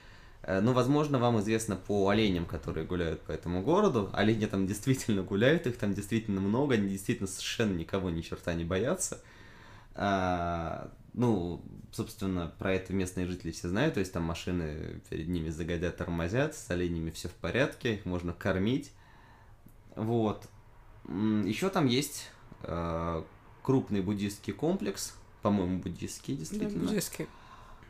[0.46, 4.10] ну, возможно, вам известно по оленям, которые гуляют по этому городу.
[4.12, 8.64] Олени там действительно гуляют, их там действительно много, они действительно совершенно никого ни черта не
[8.64, 9.20] боятся.
[9.96, 15.48] А, ну, собственно, про это местные жители все знают, то есть там машины перед ними
[15.48, 18.92] загодят, тормозят, с оленями все в порядке, их можно кормить.
[19.96, 20.46] Вот.
[21.08, 22.30] Еще там есть
[22.62, 23.22] э,
[23.62, 26.82] крупный буддийский комплекс, по-моему, буддийский, действительно.
[26.82, 27.26] Да, буддийский.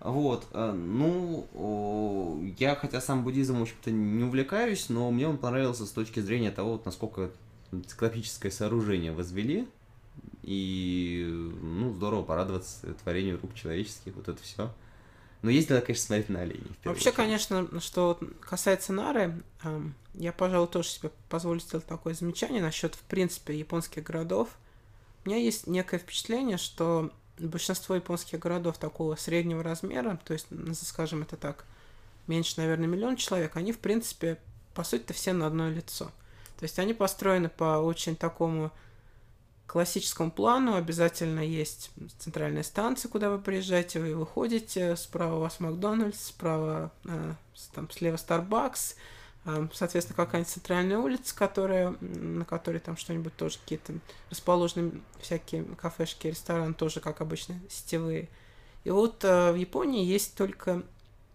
[0.06, 5.84] Вот, э, ну, я хотя сам буддизмом, в общем-то, не увлекаюсь, но мне он понравился
[5.84, 7.30] с точки зрения того, вот, насколько
[7.88, 9.66] циклопическое сооружение возвели,
[10.44, 11.26] и,
[11.60, 14.72] ну, здорово порадоваться творению рук человеческих, вот это все.
[15.42, 16.70] Но ездила, конечно, смотреть на оленей.
[16.84, 17.14] Вообще, очередь.
[17.16, 23.00] конечно, что касается Нары, эм, я, пожалуй, тоже себе позволю сделать такое замечание насчет, в
[23.00, 24.50] принципе, японских городов.
[25.24, 30.46] У меня есть некое впечатление, что большинство японских городов такого среднего размера, то есть,
[30.82, 31.64] скажем, это так,
[32.26, 34.38] меньше, наверное, миллион человек, они, в принципе,
[34.74, 36.06] по сути-то все на одно лицо.
[36.58, 38.72] То есть они построены по очень такому
[39.66, 46.28] классическому плану обязательно есть центральная станция, куда вы приезжаете, вы выходите, справа у вас Макдональдс,
[46.28, 47.34] справа, э,
[47.74, 48.94] там, слева Starbucks,
[49.72, 53.94] соответственно, какая-нибудь центральная улица, которая, на которой там что-нибудь тоже какие-то
[54.30, 58.28] расположены всякие кафешки, рестораны, тоже, как обычно, сетевые.
[58.84, 60.82] И вот а, в Японии есть только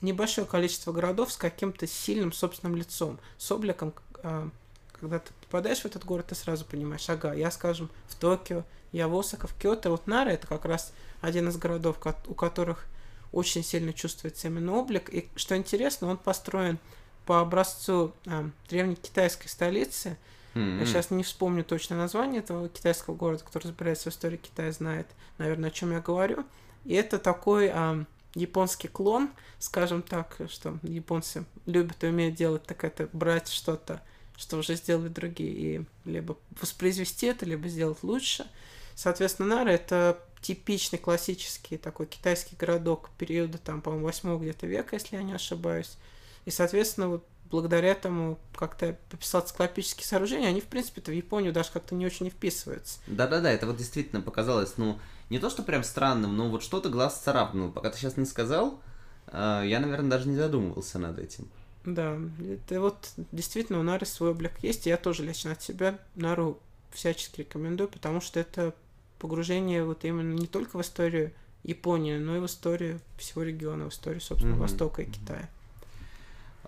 [0.02, 3.94] небольшое количество городов с каким-то сильным собственным лицом, с обликом,
[4.24, 4.50] а,
[4.92, 9.08] когда ты попадаешь в этот город, ты сразу понимаешь, ага, я, скажем, в Токио, я
[9.08, 11.98] в Осака, в Киото, вот Нара это как раз один из городов,
[12.28, 12.86] у которых
[13.32, 15.10] очень сильно чувствуется именно облик.
[15.10, 16.78] И что интересно, он построен
[17.26, 20.18] по образцу а, древней китайской столицы.
[20.54, 20.80] Mm-hmm.
[20.80, 25.08] Я сейчас не вспомню точно название этого китайского города, который разбирается в истории Китая, знает,
[25.38, 26.46] наверное, о чем я говорю.
[26.84, 28.04] И это такой а,
[28.36, 29.30] японский клон,
[29.60, 34.02] скажем так, что японцы любят и умеют делать, так это брать что-то,
[34.38, 38.48] что уже сделали другие, и либо воспроизвести это, либо сделать лучше.
[38.96, 45.16] Соответственно, Нара это типичный классический такой китайский городок периода, там, по-моему, 8 где-то века, если
[45.16, 45.98] я не ошибаюсь.
[46.46, 51.54] И, соответственно, вот благодаря этому как-то я пописал циклопические сооружения, они, в принципе-то, в Японию
[51.54, 53.00] даже как-то не очень не вписываются.
[53.08, 55.00] Да-да-да, это вот действительно показалось, ну,
[55.30, 57.72] не то, что прям странным, но вот что-то глаз царапнул.
[57.72, 58.80] Пока ты сейчас не сказал,
[59.28, 61.48] а, я, наверное, даже не задумывался над этим.
[61.86, 66.00] Да, это вот действительно у Нары свой облик есть, и я тоже лично от себя
[66.16, 66.60] Нару
[66.92, 68.76] всячески рекомендую, потому что это
[69.20, 71.32] погружение вот именно не только в историю
[71.64, 74.60] Японии, но и в историю всего региона, в историю, собственно, mm-hmm.
[74.60, 75.50] Востока и Китая.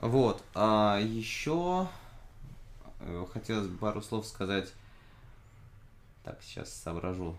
[0.04, 0.44] Вот.
[0.54, 1.88] А еще
[3.00, 4.70] э, хотелось бы пару слов сказать.
[6.26, 7.38] Так, сейчас соображу.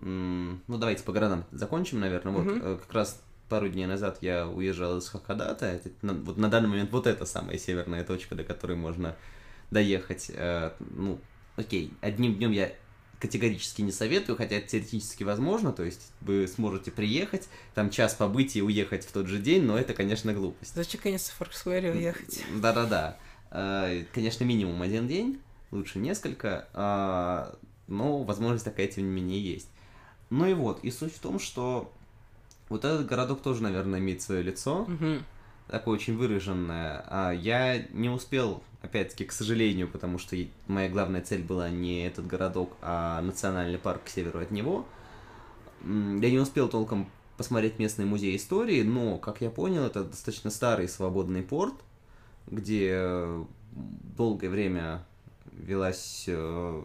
[0.00, 2.32] Ну, давайте по городам закончим, наверное.
[2.32, 2.78] Вот mm-hmm.
[2.78, 5.66] как раз пару дней назад я уезжал из Хакадата.
[5.66, 9.14] Это, вот на данный момент вот это самая северная точка, до которой можно
[9.70, 10.32] доехать.
[10.34, 11.20] Э, ну,
[11.54, 12.72] окей, одним днем я
[13.20, 18.56] категорически не советую, хотя это теоретически возможно, то есть вы сможете приехать, там час побыть
[18.56, 20.74] и уехать в тот же день, но это, конечно, глупость.
[20.74, 22.42] Зачем, конечно, в Форксквере уехать?
[22.56, 23.18] Да-да-да.
[23.50, 25.38] Э, конечно, минимум один день,
[25.70, 27.56] лучше несколько, а,
[27.86, 29.68] но возможность такая, тем не менее, есть.
[30.30, 31.92] Ну и вот, и суть в том, что
[32.68, 35.18] вот этот городок тоже, наверное, имеет свое лицо, угу.
[35.66, 37.04] такое очень выраженное.
[37.06, 42.26] А я не успел опять-таки, к сожалению, потому что моя главная цель была не этот
[42.26, 44.86] городок, а национальный парк к северу от него.
[45.82, 50.88] Я не успел толком посмотреть местный музей истории, но, как я понял, это достаточно старый
[50.88, 51.74] свободный порт,
[52.46, 53.26] где
[54.16, 55.04] долгое время
[55.52, 56.82] велась э,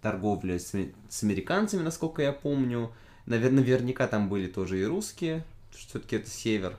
[0.00, 0.72] торговля с,
[1.08, 2.92] с американцами, насколько я помню.
[3.26, 6.76] Наверное, наверняка там были тоже и русские, все-таки это север.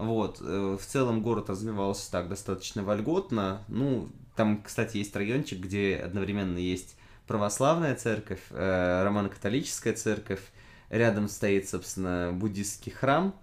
[0.00, 3.62] Вот, э, в целом город развивался так достаточно вольготно.
[3.68, 10.40] Ну, там, кстати, есть райончик, где одновременно есть православная церковь, э, романо-католическая церковь,
[10.88, 13.34] рядом стоит, собственно, буддийский храм.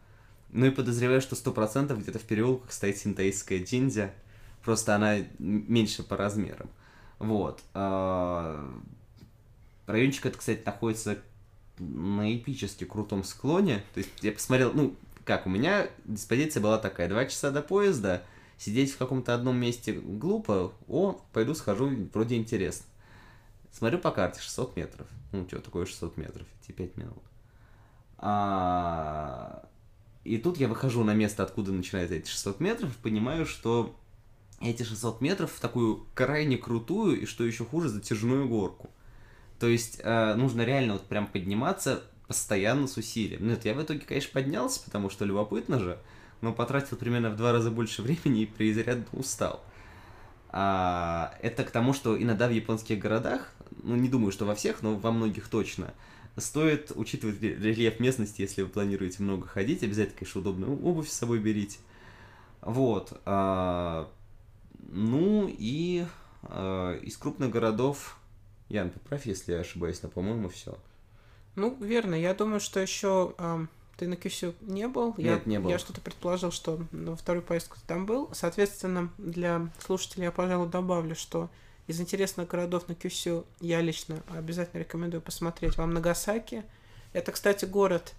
[0.49, 4.11] Ну и подозреваю, что сто процентов где-то в переулках стоит синтаистская джиндзя,
[4.63, 6.71] просто она меньше по размерам.
[7.19, 7.61] Вот.
[7.75, 8.67] А,
[9.85, 11.19] райончик этот, кстати, находится
[11.77, 13.83] на эпически крутом склоне.
[13.93, 14.95] То есть я посмотрел, ну,
[15.27, 18.23] как, у меня диспозиция была такая, два часа до поезда,
[18.57, 22.85] сидеть в каком-то одном месте глупо, о, пойду схожу, вроде интересно.
[23.71, 25.07] Смотрю по карте, 600 метров.
[25.33, 26.47] Ну, что такое 600 метров?
[26.61, 27.23] Идти 5 минут.
[28.17, 29.67] А...
[30.23, 33.95] И тут я выхожу на место, откуда начинается эти 600 метров, понимаю, что
[34.61, 38.89] эти 600 метров в такую крайне крутую и, что еще хуже, затяжную горку.
[39.59, 43.47] То есть э, нужно реально вот прям подниматься постоянно с усилием.
[43.47, 45.97] Нет, я в итоге, конечно, поднялся, потому что любопытно же,
[46.41, 49.63] но потратил примерно в два раза больше времени и преизрядно устал.
[50.49, 54.81] А, это к тому, что иногда в японских городах, ну не думаю, что во всех,
[54.81, 55.93] но во многих точно,
[56.37, 61.39] стоит учитывать рельеф местности, если вы планируете много ходить, обязательно, конечно, удобную обувь с собой
[61.39, 61.79] берите.
[62.61, 63.19] Вот.
[63.25, 64.09] А,
[64.79, 66.05] ну и
[66.43, 68.17] а, из крупных городов,
[68.69, 70.77] Ян, поправь, если я ошибаюсь, но, по-моему, все.
[71.57, 72.13] Ну, верно.
[72.13, 73.65] Я думаю, что еще э,
[73.97, 75.15] ты на Кюсю не был.
[75.17, 75.69] Нет, я, не был.
[75.71, 78.29] Я что-то предположил, что во вторую поездку ты там был.
[78.31, 81.49] Соответственно, для слушателей я, пожалуй, добавлю, что
[81.87, 86.63] из интересных городов на Кюсю я лично обязательно рекомендую посмотреть вам Нагасаки.
[87.11, 88.13] Это, кстати, город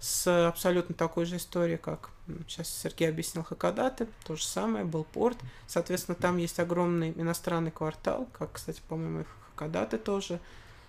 [0.00, 2.08] с абсолютно такой же историей, как
[2.46, 5.36] сейчас Сергей объяснил Хакадаты, то же самое, был порт.
[5.66, 10.40] Соответственно, там есть огромный иностранный квартал, как, кстати, по-моему, и Хакадаты тоже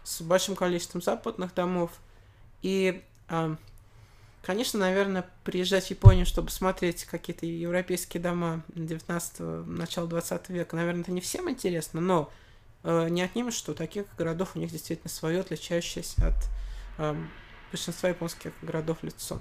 [0.09, 1.91] с большим количеством западных домов.
[2.63, 3.55] И, э,
[4.41, 11.01] конечно, наверное, приезжать в Японию, чтобы смотреть какие-то европейские дома 19 начала 20 века, наверное,
[11.01, 12.31] это не всем интересно, но
[12.83, 16.35] э, не отнимешь, что таких городов у них действительно свое, отличающееся от
[16.97, 17.15] э,
[17.71, 19.39] большинства японских городов лицо.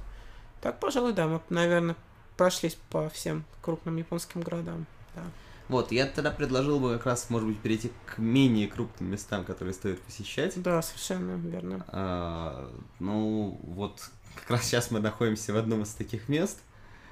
[0.60, 1.96] Так, пожалуй, да, мы, наверное,
[2.36, 4.86] прошлись по всем крупным японским городам.
[5.14, 5.22] Да.
[5.68, 9.74] Вот, я тогда предложил бы как раз, может быть, перейти к менее крупным местам, которые
[9.74, 10.60] стоит посещать.
[10.62, 11.84] Да, совершенно верно.
[11.88, 16.58] А, ну, вот как раз сейчас мы находимся в одном из таких мест.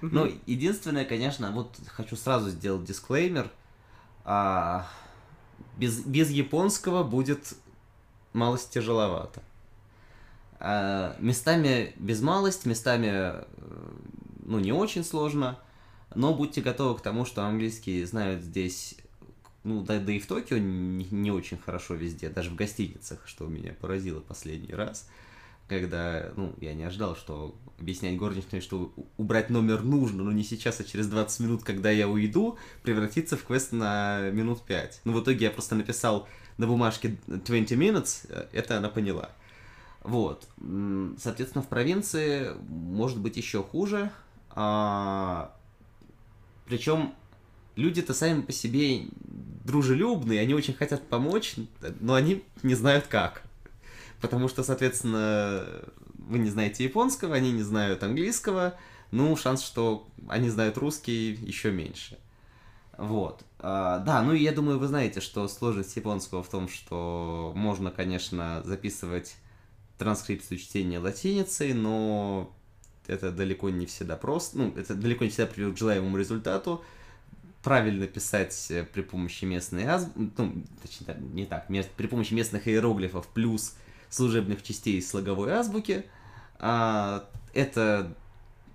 [0.00, 0.10] Угу.
[0.10, 3.50] Ну, единственное, конечно, вот хочу сразу сделать дисклеймер.
[4.24, 4.86] А,
[5.76, 7.54] без, без японского будет
[8.32, 9.42] малость тяжеловато.
[10.58, 13.44] А, местами без малость, местами э,
[14.44, 15.58] ну, не очень сложно.
[16.14, 18.96] Но будьте готовы к тому, что английский знают здесь,
[19.64, 23.46] ну, да, да и в Токио не, не очень хорошо везде, даже в гостиницах, что
[23.46, 25.08] меня поразило последний раз,
[25.68, 30.80] когда, ну, я не ожидал, что объяснять горничной, что убрать номер нужно, но не сейчас,
[30.80, 35.00] а через 20 минут, когда я уйду, превратится в квест на минут 5.
[35.04, 39.30] Ну, в итоге я просто написал на бумажке 20 minutes, э, это она поняла.
[40.02, 40.46] Вот.
[41.18, 44.10] Соответственно, в провинции может быть еще хуже.
[44.50, 45.55] А,
[46.66, 47.14] причем
[47.76, 49.06] люди-то сами по себе
[49.64, 51.54] дружелюбные, они очень хотят помочь,
[52.00, 53.42] но они не знают как.
[54.20, 55.66] Потому что, соответственно,
[56.14, 58.74] вы не знаете японского, они не знают английского,
[59.10, 62.18] ну, шанс, что они знают русский, еще меньше.
[62.96, 63.44] Вот.
[63.58, 67.90] А, да, ну и я думаю, вы знаете, что сложность японского в том, что можно,
[67.90, 69.36] конечно, записывать
[69.98, 72.55] транскрипцию чтения латиницей, но
[73.08, 76.82] это далеко не всегда просто, ну, это далеко не всегда приведет к желаемому результату.
[77.62, 83.26] Правильно писать э, при помощи местной азбуки, ну, точнее, не так, при помощи местных иероглифов
[83.28, 83.74] плюс
[84.08, 86.04] служебных частей слоговой азбуки.
[86.58, 88.14] А, это,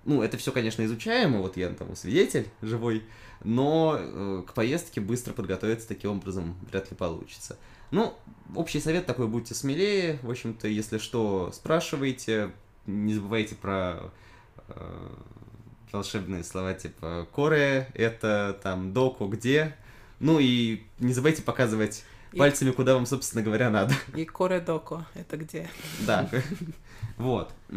[0.04, 3.02] ну, это все, конечно, изучаемо, вот я там свидетель живой,
[3.44, 7.56] но э, к поездке быстро подготовиться таким образом вряд ли получится.
[7.90, 8.14] Ну,
[8.54, 12.52] общий совет такой, будьте смелее, в общем-то, если что, спрашивайте,
[12.86, 14.10] не забывайте про
[14.68, 15.08] э,
[15.92, 19.76] волшебные слова типа коре, это там доку где.
[20.20, 22.38] Ну и не забывайте показывать и...
[22.38, 23.94] пальцами, куда вам, собственно говоря, надо.
[24.16, 25.68] И коре доку, это где?
[26.06, 26.28] Да.
[27.18, 27.52] Вот.
[27.68, 27.72] В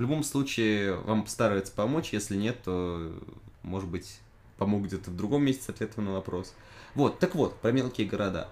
[0.00, 2.12] любом случае, вам постараются помочь.
[2.12, 3.12] Если нет, то,
[3.62, 4.20] может быть,
[4.56, 6.54] помогут где-то в другом месте с ответом на вопрос.
[6.94, 8.48] Вот, так вот, про мелкие города.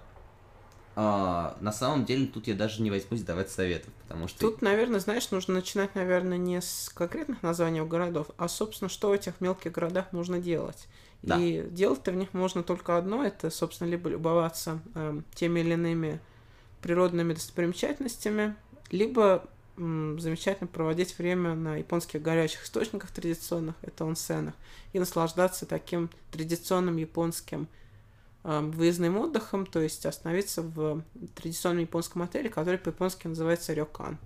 [0.97, 4.39] А, на самом деле тут я даже не возьмусь давать советов, потому что...
[4.39, 9.13] Тут, наверное, знаешь, нужно начинать, наверное, не с конкретных названий городов, а, собственно, что в
[9.13, 10.87] этих мелких городах нужно делать.
[11.23, 11.39] Да.
[11.41, 16.21] И делать-то в них можно только одно, это, собственно, либо любоваться э, теми или иными
[16.83, 18.55] природными достопримечательностями,
[18.91, 24.55] либо м, замечательно проводить время на японских горячих источниках традиционных, это онсенах,
[24.93, 27.69] и наслаждаться таким традиционным японским
[28.45, 31.03] выездным отдыхом, то есть остановиться в
[31.35, 34.19] традиционном японском отеле, который по-японски называется Рёкан.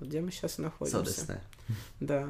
[0.00, 1.04] Где мы сейчас находимся.
[1.04, 1.40] Содесне.
[2.00, 2.28] Да.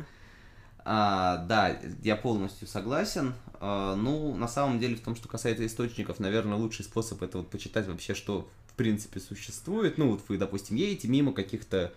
[0.86, 3.34] А, да, я полностью согласен.
[3.60, 7.48] А, ну, на самом деле, в том, что касается источников, наверное, лучший способ это вот
[7.48, 9.98] почитать вообще, что в принципе существует.
[9.98, 11.92] Ну, вот вы, допустим, едете мимо каких-то...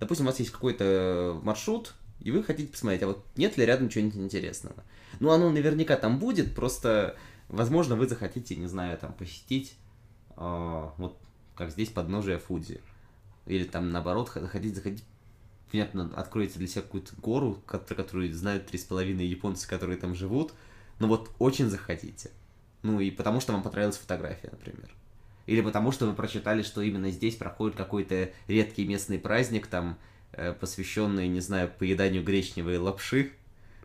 [0.00, 3.88] Допустим, у вас есть какой-то маршрут, и вы хотите посмотреть, а вот нет ли рядом
[3.88, 4.84] чего-нибудь интересного.
[5.20, 7.16] Ну, оно наверняка там будет, просто
[7.48, 9.76] Возможно, вы захотите, не знаю, там, посетить,
[10.36, 11.18] э, вот,
[11.54, 12.80] как здесь, подножие Фудзи.
[13.46, 15.04] Или там, наоборот, захотите, захотите,
[15.70, 20.52] понятно, откроете для себя какую-то гору, которую знают три с половиной японцы, которые там живут,
[20.98, 22.30] но вот очень захотите.
[22.82, 24.94] Ну, и потому что вам понравилась фотография, например.
[25.46, 29.98] Или потому что вы прочитали, что именно здесь проходит какой-то редкий местный праздник, там,
[30.32, 33.32] э, посвященный, не знаю, поеданию гречневой лапши,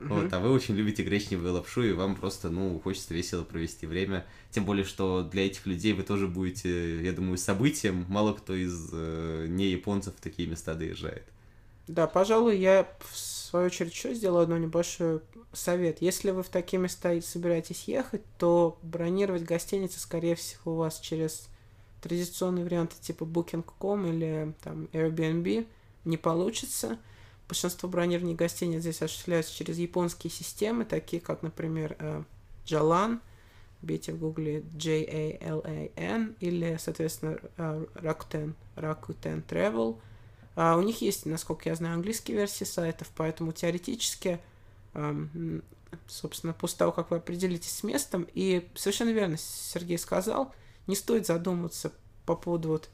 [0.10, 4.26] вот, а вы очень любите гречневую лапшу, и вам просто, ну, хочется весело провести время.
[4.52, 8.06] Тем более, что для этих людей вы тоже будете, я думаю, событием.
[8.10, 11.24] Мало кто из э, не японцев в такие места доезжает.
[11.88, 16.02] Да, пожалуй, я в свою очередь еще сделаю одно небольшой совет.
[16.02, 21.48] Если вы в такие места собираетесь ехать, то бронировать гостиницы, скорее всего, у вас через
[22.02, 25.66] традиционные варианты типа Booking.com или там Airbnb
[26.06, 26.98] не получится–
[27.48, 32.24] Большинство бронирований гостиниц здесь осуществляются через японские системы, такие как, например, э,
[32.66, 33.20] Jalan,
[33.82, 40.00] бейте в гугле J-A-L-A-N, или, соответственно, э, Rakuten, Rakuten Travel.
[40.56, 44.40] А у них есть, насколько я знаю, английские версии сайтов, поэтому теоретически,
[44.94, 45.64] эм,
[46.08, 50.54] собственно, после того, как вы определитесь с местом, и совершенно верно Сергей сказал,
[50.88, 51.92] не стоит задумываться
[52.26, 52.90] по поводу вот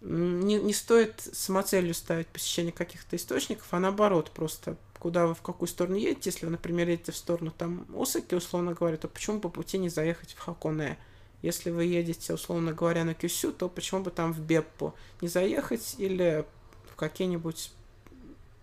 [0.00, 5.68] не, не стоит самоцелью ставить посещение каких-то источников, а наоборот, просто куда вы в какую
[5.68, 9.48] сторону едете, если вы, например, едете в сторону там Осаки, условно говоря, то почему по
[9.48, 10.98] пути не заехать в Хаконе?
[11.42, 15.94] Если вы едете, условно говоря, на Кюсю, то почему бы там в Беппу не заехать
[15.98, 16.44] или
[16.92, 17.72] в какие-нибудь...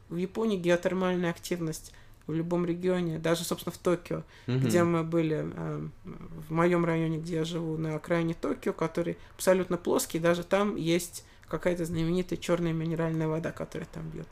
[0.10, 1.92] В Японии геотермальная активность
[2.28, 4.60] в любом регионе, даже, собственно, в Токио, Мгм.
[4.60, 9.78] где мы были, э, в моем районе, где я живу, на окраине Токио, который абсолютно
[9.78, 14.28] плоский, даже там есть какая-то знаменитая черная минеральная вода, которая там бьет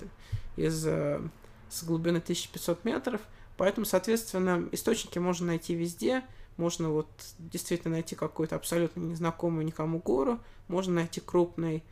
[0.55, 1.21] из э,
[1.69, 3.21] с глубины 1500 метров.
[3.57, 6.23] Поэтому, соответственно, источники можно найти везде.
[6.57, 10.39] Можно вот действительно найти какую-то абсолютно незнакомую никому гору.
[10.67, 11.83] Можно найти крупный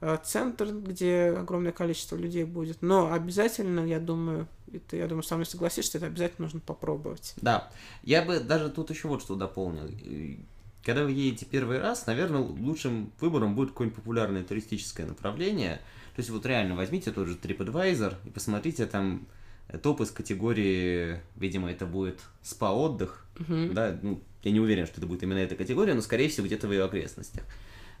[0.00, 2.82] э, центр, где огромное количество людей будет.
[2.82, 7.34] Но обязательно, я думаю, это, я думаю, со мной согласишься, это обязательно нужно попробовать.
[7.36, 7.70] Да,
[8.02, 9.88] я бы даже тут еще вот что дополнил.
[10.84, 15.76] Когда вы едете первый раз, наверное, лучшим выбором будет какое-нибудь популярное туристическое направление.
[16.14, 19.26] То есть вот реально возьмите тот же TripAdvisor и посмотрите там
[19.68, 23.74] э, топ из категории, видимо, это будет спа-отдых, Мгм.
[23.74, 26.68] да, ну, я не уверен, что это будет именно эта категория, но, скорее всего, где-то
[26.68, 27.44] в ее окрестностях.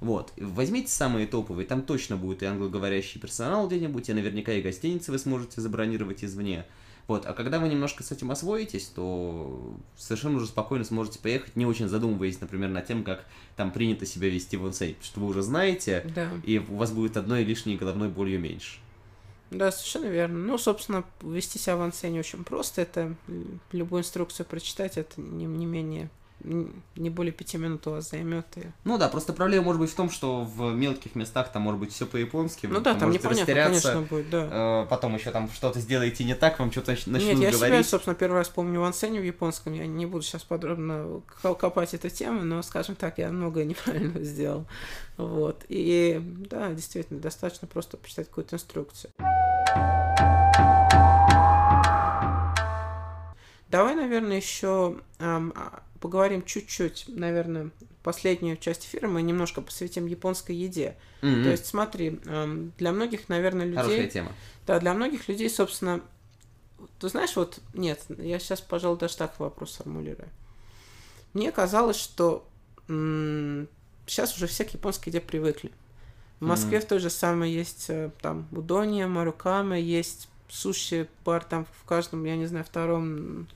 [0.00, 5.10] Вот, возьмите самые топовые, там точно будет и англоговорящий персонал где-нибудь, и наверняка и гостиницы
[5.10, 6.66] вы сможете забронировать извне.
[7.06, 11.66] Вот, а когда вы немножко с этим освоитесь, то совершенно уже спокойно сможете поехать, не
[11.66, 13.26] очень задумываясь, например, над тем, как
[13.56, 16.30] там принято себя вести в потому что вы уже знаете, Да.
[16.44, 18.78] и у вас будет одной лишней головной болью меньше.
[19.50, 20.38] Да, совершенно верно.
[20.38, 22.80] Ну, собственно, вести себя в ансене очень просто.
[22.80, 23.14] Это
[23.70, 26.08] любую инструкцию прочитать, это не, не менее,
[26.42, 28.46] не более пяти минут у вас займет.
[28.56, 28.62] И...
[28.84, 31.92] Ну да, просто проблема может быть в том, что в мелких местах там может быть
[31.92, 34.82] все по-японски, Ну да, там непонятно, конечно, будет, да.
[34.82, 37.66] э, потом еще там что-то сделаете не так, вам что-то нач- начнут Нет, я себя,
[37.68, 37.88] говорить.
[37.88, 39.72] собственно, первый раз помню в ансене в японском.
[39.72, 44.22] Я не буду сейчас подробно ко- копать эту тему, но, скажем так, я многое неправильно
[44.22, 44.66] сделал.
[45.16, 45.64] Вот.
[45.68, 46.20] И
[46.50, 49.12] да, действительно, достаточно просто почитать какую-то инструкцию.
[53.68, 54.98] Давай, наверное, еще
[56.04, 57.70] поговорим чуть-чуть, наверное,
[58.02, 60.96] последнюю часть эфира мы немножко посвятим японской еде.
[61.22, 61.44] Мгм.
[61.44, 63.82] То есть, смотри, ам, для многих, наверное, людей...
[63.82, 64.32] Хорошая тема.
[64.66, 66.02] Да, для многих людей, собственно,
[67.00, 70.28] ты знаешь, вот, нет, я сейчас, пожалуй, даже так вопрос сформулирую.
[71.32, 72.46] Мне казалось, что
[72.86, 75.72] сейчас уже все к японской еде привыкли.
[76.40, 81.84] В Москве в той же самой есть э, там удония, маруками, есть суши-бар там в
[81.84, 83.46] каждом, я не знаю, втором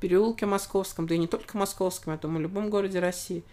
[0.00, 3.44] переулке московском, да и не только московском, я думаю, в любом городе России.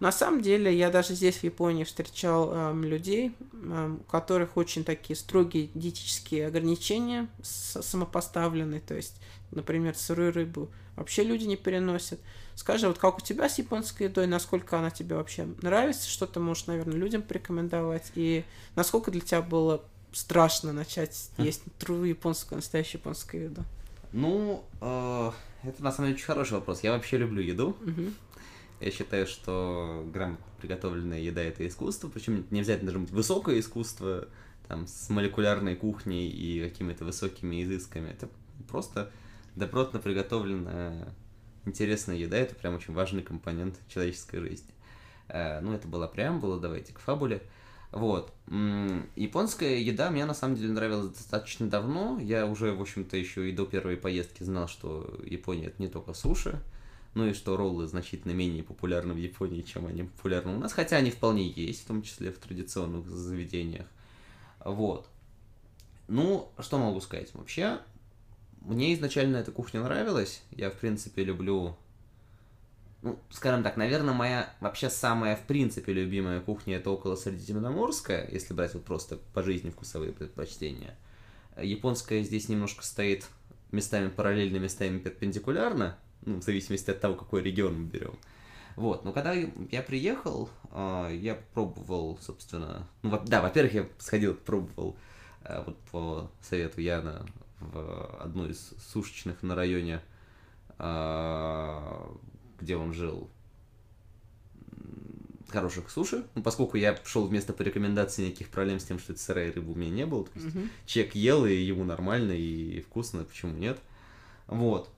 [0.00, 4.84] На самом деле, я даже здесь, в Японии, встречал эм, людей, эм, у которых очень
[4.84, 8.78] такие строгие диетические ограничения с- самопоставлены.
[8.80, 9.16] То есть,
[9.50, 12.20] например, сырую рыбу вообще люди не переносят.
[12.54, 16.38] Скажи, вот как у тебя с японской едой, насколько она тебе вообще нравится, что ты
[16.38, 18.44] можешь, наверное, людям порекомендовать, и
[18.76, 19.82] насколько для тебя было
[20.12, 23.64] страшно начать есть тру японскую, настоящую японскую еду?
[24.12, 25.30] Ну, э,
[25.64, 26.82] это на самом деле очень хороший вопрос.
[26.82, 27.76] Я вообще люблю еду.
[27.80, 28.14] Мгм.
[28.80, 34.28] Я считаю, что грамотно приготовленная еда это искусство, причем не обязательно должно быть высокое искусство,
[34.68, 38.10] там, с молекулярной кухней и какими-то высокими изысками.
[38.10, 38.28] Это
[38.68, 39.10] просто
[39.56, 41.08] добротно приготовленная
[41.64, 44.70] интересная еда, это прям очень важный компонент человеческой жизни.
[45.28, 47.42] Э, Ну, это была преамбула, давайте к фабуле.
[47.90, 48.32] Вот.
[49.16, 52.18] Японская еда мне на самом деле нравилась достаточно давно.
[52.20, 56.12] Я уже, в общем-то, еще и до первой поездки знал, что Япония это не только
[56.12, 56.60] суши,
[57.14, 60.96] ну и что роллы значительно менее популярны в Японии, чем они популярны у нас, хотя
[60.96, 63.86] они вполне есть, в том числе в традиционных заведениях.
[64.64, 65.08] Вот.
[66.08, 67.32] Ну, что могу сказать?
[67.34, 67.80] Вообще,
[68.60, 70.42] мне изначально эта кухня нравилась.
[70.50, 71.76] Я, в принципе, люблю...
[73.02, 78.54] Ну, скажем так, наверное, моя вообще самая, в принципе, любимая кухня это около Средиземноморская, если
[78.54, 80.96] брать вот просто по жизни вкусовые предпочтения.
[81.56, 83.26] Японская здесь немножко стоит
[83.70, 88.18] местами параллельно, местами перпендикулярно, ну, в зависимости от того, какой регион мы берем.
[88.74, 94.96] Вот, но когда я приехал, а, я пробовал, собственно, ну, да, во-первых, я сходил, пробовал
[95.42, 97.26] а, вот по совету Яна
[97.60, 100.00] в одну из сушечных на районе,
[100.78, 102.08] а,
[102.60, 103.28] где он жил,
[105.48, 106.24] хороших суши.
[106.34, 109.70] Ну, поскольку я шел вместо по рекомендации, никаких проблем с тем, что это сырая рыба
[109.70, 110.24] у меня не было.
[110.24, 110.70] То есть Мгм.
[110.86, 113.78] человек ел, и ему нормально и вкусно, почему нет.
[114.46, 114.90] Вот.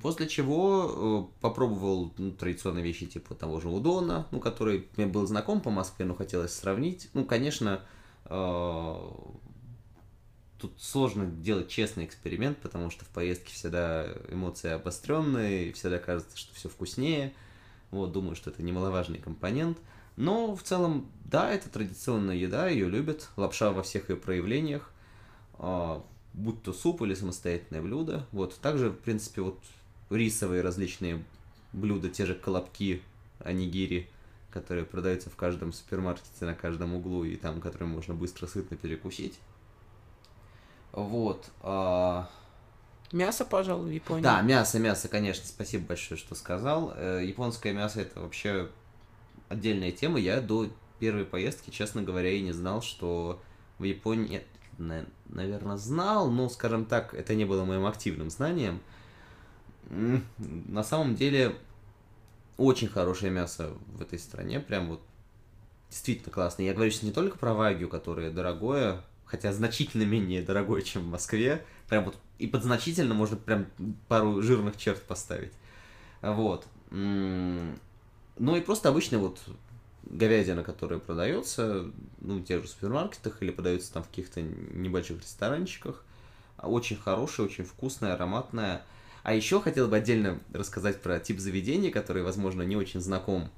[0.00, 5.26] После чего э, попробовал ну, традиционные вещи типа того же удона, ну, который мне был
[5.26, 7.10] знаком по Москве, но хотелось сравнить.
[7.12, 7.82] Ну, конечно,
[8.24, 8.94] э,
[10.62, 16.54] тут сложно делать честный эксперимент, потому что в поездке всегда эмоции обостренные, всегда кажется, что
[16.54, 17.32] все вкуснее.
[17.90, 19.76] Вот, думаю, что это немаловажный компонент.
[20.16, 23.28] Но в целом, да, это традиционная еда, ее любят.
[23.36, 24.90] Лапша во всех ее проявлениях.
[25.54, 28.26] а, будь то суп или самостоятельное блюдо.
[28.32, 28.56] Вот.
[28.60, 29.58] Также, в принципе, вот
[30.10, 31.22] рисовые различные
[31.72, 33.02] блюда, те же колобки,
[33.40, 34.08] анигири,
[34.50, 39.38] которые продаются в каждом супермаркете, на каждом углу, и там, которые можно быстро, сытно перекусить.
[40.92, 41.50] Вот.
[41.62, 42.28] а,
[43.12, 44.22] Мясо, пожалуй, в Японии.
[44.22, 46.94] Да, мясо, мясо, конечно, спасибо большое, что сказал.
[46.96, 48.70] Э, японское мясо это вообще
[49.50, 50.18] отдельная тема.
[50.18, 53.42] Я до первой поездки, честно говоря, и не знал, что
[53.78, 54.42] в Японии,
[54.78, 58.80] наверное, знал, но, скажем так, это не было моим активным знанием.
[59.90, 61.54] На самом деле,
[62.56, 65.02] очень хорошее мясо в этой стране, прям вот
[65.90, 66.62] действительно классно.
[66.62, 69.02] Я говорю сейчас не только про вагю, которое дорогое,
[69.32, 71.64] хотя значительно менее дорогое, чем в Москве.
[71.88, 73.66] Прям вот и под значительно можно прям
[74.06, 75.52] пару жирных черт поставить.
[76.20, 76.66] Вот.
[76.90, 77.70] Ну
[78.38, 79.40] и просто обычный вот
[80.04, 86.04] говядина, которая продается, ну, в тех же супермаркетах или продается там в каких-то небольших ресторанчиках.
[86.58, 88.84] Очень хорошая, очень вкусная, ароматная.
[89.22, 93.50] А еще хотел бы отдельно рассказать про тип заведения, который, возможно, не очень знаком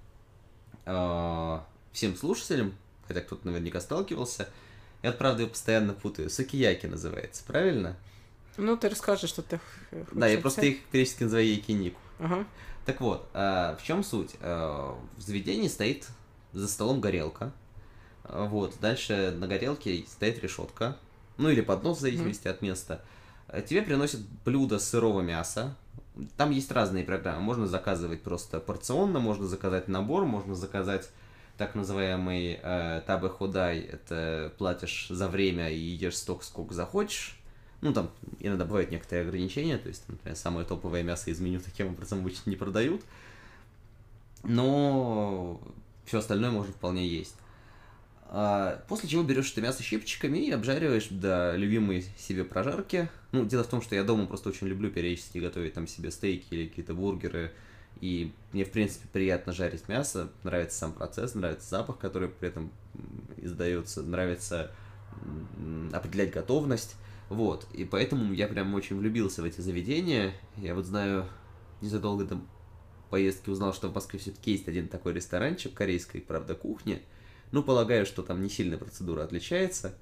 [0.85, 1.59] э,
[1.91, 2.75] всем слушателям,
[3.09, 4.49] хотя кто-то наверняка сталкивался.
[5.05, 6.31] Я, правда, его постоянно путаю.
[6.31, 7.95] Сукияки называется, правильно?
[8.57, 9.61] Ну, ты расскажи, что ты
[10.13, 12.01] Да, я просто их периодически называю якинику.
[12.19, 12.47] Ага.
[12.87, 14.31] Так вот, э, в чем суть?
[14.41, 16.09] Э, в заведении стоит
[16.55, 17.53] за столом горелка.
[18.23, 20.97] Вот, дальше на горелке стоит решетка,
[21.37, 22.51] ну или поднос, в зависимости mm-hmm.
[22.51, 23.05] от места.
[23.49, 25.77] Э, тебе приносят блюдо сырого мяса.
[26.39, 27.43] Там есть разные программы.
[27.43, 31.11] Можно заказывать просто порционно, можно заказать набор, можно заказать
[31.57, 33.81] так называемый э, табы худай.
[33.81, 37.39] Это платишь за время и едешь столько, сколько захочешь.
[37.81, 41.89] Ну, там иногда бывают некоторые ограничения, то есть, например, самое топовое мясо из меню таким
[41.89, 43.03] образом обычно не продают.
[44.43, 45.61] Но
[46.07, 47.35] все остальное можно вполне есть.
[48.27, 53.09] А, после чего берешь это мясо щипчиками и обжариваешь до любимой себе прожарки.
[53.33, 56.47] Ну, дело в том, что я дома просто очень люблю периодически готовить там себе стейки
[56.51, 57.53] или какие-то бургеры.
[58.01, 60.31] И мне, в принципе, приятно жарить мясо.
[60.43, 62.71] Нравится сам процесс, нравится запах, который при этом
[63.37, 64.71] издается, нравится
[65.93, 66.97] определять готовность.
[67.29, 67.67] Вот.
[67.73, 70.35] И поэтому я прям очень влюбился в эти заведения.
[70.57, 71.27] Я вот знаю,
[71.81, 72.41] незадолго до
[73.11, 77.03] поездки узнал, что в Москве все-таки есть один такой ресторанчик корейской, правда, кухни.
[77.53, 79.95] Ну, полагаю, что там не сильно процедура отличается.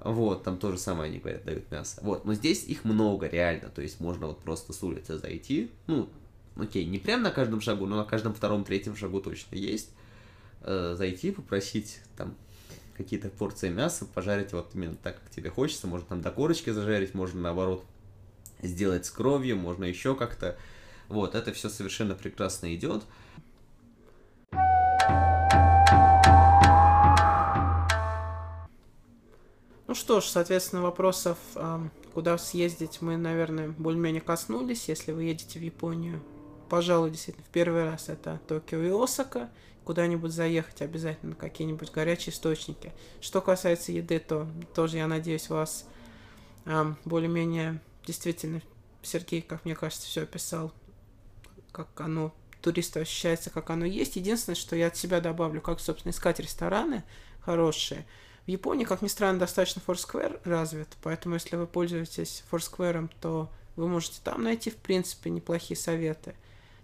[0.00, 2.00] Вот, там то же самое они говорят, дают мясо.
[2.04, 3.68] Вот, но здесь их много, реально.
[3.68, 5.72] То есть можно вот просто с улицы зайти.
[5.88, 6.08] Ну,
[6.58, 9.90] окей, не прям на каждом шагу, но на каждом втором, третьем шагу точно есть.
[10.62, 12.34] Э, зайти, попросить там
[12.96, 15.86] какие-то порции мяса, пожарить вот именно так, как тебе хочется.
[15.86, 17.84] Можно там до корочки зажарить, можно наоборот
[18.60, 20.58] сделать с кровью, можно еще как-то.
[21.08, 23.04] Вот, это все совершенно прекрасно идет.
[29.86, 31.38] Ну что ж, соответственно, вопросов,
[32.12, 34.86] куда съездить, мы, наверное, более-менее коснулись.
[34.88, 36.20] Если вы едете в Японию,
[36.68, 39.50] пожалуй, действительно, в первый раз это Токио и Осака.
[39.84, 42.92] Куда-нибудь заехать обязательно, какие-нибудь горячие источники.
[43.22, 45.86] Что касается еды, то тоже, я надеюсь, вас
[47.06, 48.60] более-менее действительно
[49.02, 50.72] Сергей, как мне кажется, все описал
[51.72, 54.16] как оно туристу ощущается, как оно есть.
[54.16, 57.04] Единственное, что я от себя добавлю, как, собственно, искать рестораны
[57.40, 58.04] хорошие.
[58.46, 63.86] В Японии, как ни странно, достаточно Foursquare развит, поэтому если вы пользуетесь Foursquare, то вы
[63.86, 66.34] можете там найти, в принципе, неплохие советы.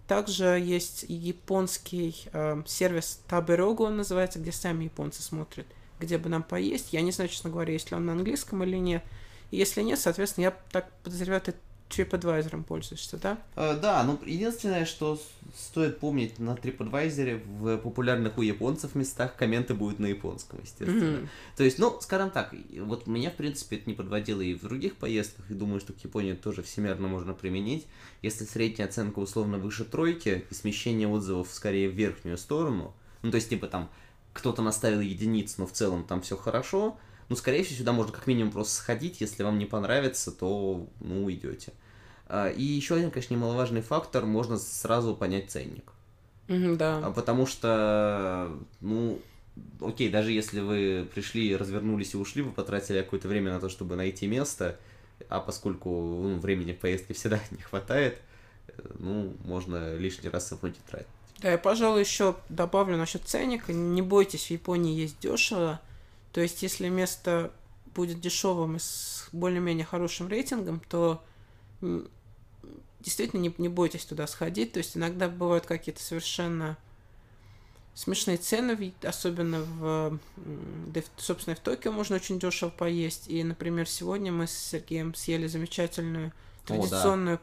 [0.07, 5.65] Также есть японский э, сервис Taberogo, он называется, где сами японцы смотрят,
[5.99, 6.93] где бы нам поесть.
[6.93, 9.03] Я не знаю, честно говоря, есть ли он на английском или нет.
[9.49, 11.55] Если нет, соответственно, я так подозреваю, это
[11.89, 13.37] TripAdvisor пользуешься, да?
[13.55, 15.19] Э, да, ну единственное, что
[15.55, 21.19] стоит помнить на TripAdvisor в популярных у японцев местах комменты будут на японском, естественно.
[21.19, 21.27] Mm-hmm.
[21.57, 24.95] То есть, ну, скажем так, вот меня, в принципе, это не подводило и в других
[24.95, 27.85] поездках, и думаю, что к Японии тоже всемерно можно применить.
[28.21, 33.35] Если средняя оценка условно выше тройки, и смещение отзывов скорее в верхнюю сторону, ну, то
[33.35, 33.89] есть, типа там,
[34.33, 36.97] кто-то наставил единицу, но в целом там все хорошо,
[37.29, 41.25] ну, скорее всего, сюда можно как минимум просто сходить, если вам не понравится, то, ну,
[41.25, 41.73] уйдете.
[42.27, 45.91] А, и еще один, конечно, немаловажный фактор, можно сразу понять ценник.
[46.47, 47.01] Mm-hmm, да.
[47.03, 48.51] А, потому что,
[48.81, 49.19] ну,
[49.81, 53.95] окей, даже если вы пришли, развернулись и ушли, вы потратили какое-то время на то, чтобы
[53.95, 54.77] найти место,
[55.29, 58.21] а поскольку ну, времени в поездке всегда не хватает,
[58.99, 61.07] ну, можно лишний раз сопнуть тетрадь.
[61.39, 63.73] Да, я, пожалуй, еще добавлю насчет ценника.
[63.73, 65.81] Не бойтесь, в Японии есть дешево.
[66.35, 67.53] То есть, если место
[67.95, 71.23] будет дешевым и с более-менее хорошим рейтингом, то
[72.99, 74.73] действительно не, не бойтесь туда сходить.
[74.73, 76.75] То есть иногда бывают какие-то совершенно
[77.93, 80.19] смешные цены, особенно в,
[80.87, 83.29] да, собственно, в Токио можно очень дешево поесть.
[83.29, 86.33] И, например, сегодня мы с Сергеем съели замечательную
[86.65, 87.39] традиционную,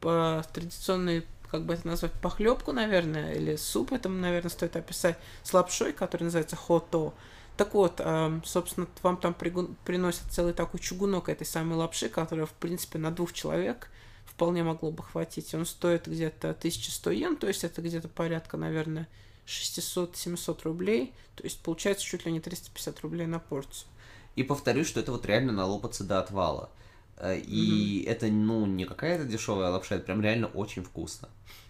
[0.00, 0.42] О, да.
[0.52, 5.92] традиционную, как бы это назвать, похлебку, наверное, или суп, это, наверное, стоит описать, с лапшой,
[5.92, 7.14] который называется хото.
[7.62, 12.52] Так вот, а, собственно, вам там приносят целый такой чугунок этой самой лапши, которая, в
[12.54, 13.88] принципе, на двух человек
[14.24, 15.54] вполне могло бы хватить.
[15.54, 19.06] Он стоит где-то 1100 йен, то есть это где-то порядка, наверное,
[19.46, 21.14] 600-700 рублей.
[21.36, 23.86] То есть получается чуть ли не 350 рублей на порцию.
[24.34, 26.68] И повторюсь, что это вот реально налопаться до отвала.
[27.16, 28.10] Э, и mm-hmm.
[28.10, 31.28] это, ну, не какая-то дешевая лапша, это прям реально очень вкусно.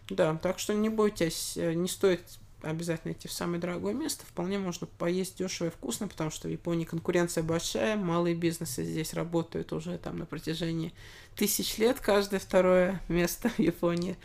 [0.09, 2.23] Да, так что не бойтесь, э, не стоит
[2.63, 4.25] обязательно идти в самое дорогое место.
[4.27, 9.15] Вполне можно поесть дешево и вкусно, потому что в Японии конкуренция большая, малые бизнесы здесь
[9.15, 10.93] работают уже там на протяжении
[11.37, 14.17] тысяч лет, каждое второе место в Японии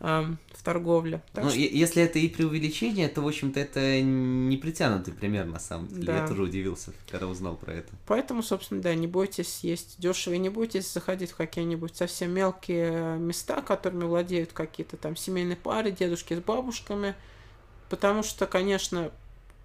[0.00, 1.22] в торговле.
[1.32, 1.58] Так ну, что...
[1.58, 6.02] если это и преувеличение, то, в общем-то, это не притянутый пример, на самом деле.
[6.02, 6.22] Да.
[6.22, 7.92] Я тоже удивился, когда узнал про это.
[8.06, 13.16] Поэтому, собственно, да, не бойтесь есть дешево и не бойтесь заходить в какие-нибудь совсем мелкие
[13.18, 17.14] места, которыми владеют какие-то там семейные пары, дедушки с бабушками,
[17.94, 19.12] потому что, конечно,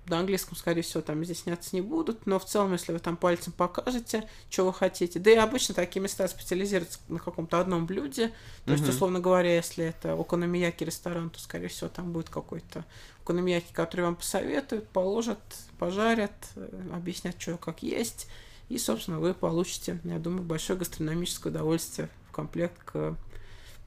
[0.05, 3.53] на английском, скорее всего, там изъясняться не будут, но в целом, если вы там пальцем
[3.53, 8.31] покажете, что вы хотите, да и обычно такие места специализируются на каком-то одном блюде,
[8.65, 12.85] то есть, условно говоря, если это окономияки ресторан, то, скорее всего, там будет какой-то
[13.23, 15.39] окономияки, который вам посоветуют, положат,
[15.79, 18.27] пожарят, э, объяснят, что как есть,
[18.69, 23.15] и, собственно, вы получите, я думаю, большое гастрономическое удовольствие в комплект к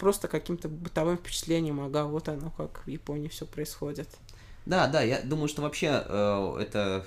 [0.03, 4.09] просто каким-то бытовым впечатлением, ага, вот оно, как в Японии все происходит.
[4.65, 7.05] Да, да, я думаю, что вообще э, это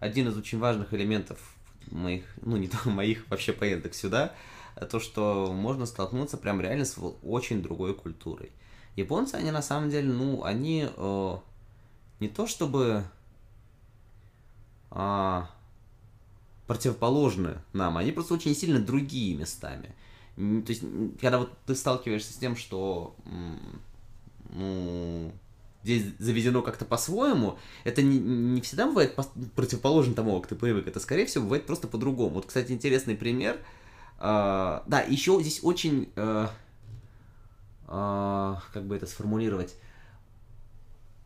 [0.00, 1.38] один из очень важных элементов
[1.90, 4.32] моих, ну не только моих, вообще поездок сюда,
[4.90, 8.50] то, что можно столкнуться прям реально с очень другой культурой.
[8.96, 11.36] Японцы, они на самом деле, ну, они э,
[12.20, 13.04] не то чтобы
[14.90, 15.42] э,
[16.66, 19.94] противоположны нам, они просто очень сильно другие местами.
[20.36, 20.82] То есть,
[21.20, 23.16] когда вот ты сталкиваешься с тем, что,
[24.50, 25.32] ну,
[25.88, 29.26] здесь заведено как-то по-своему, это не, не всегда бывает по-
[29.56, 30.86] противоположно тому, как ты привык.
[30.86, 32.34] Это, скорее всего, бывает просто по-другому.
[32.34, 33.58] Вот, кстати, интересный пример.
[34.18, 36.10] А, да, еще здесь очень...
[36.16, 36.50] А,
[37.86, 39.74] а, как бы это сформулировать?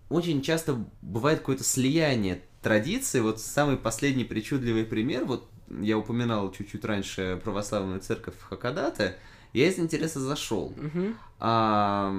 [0.08, 3.20] Очень часто бывает какое-то слияние традиций.
[3.20, 5.48] Вот самый последний причудливый пример, вот
[5.80, 9.16] я упоминал чуть-чуть раньше православную церковь Хакадате,
[9.52, 10.72] я из интереса зашел.
[10.76, 11.14] Mm-hmm.
[11.40, 12.14] А,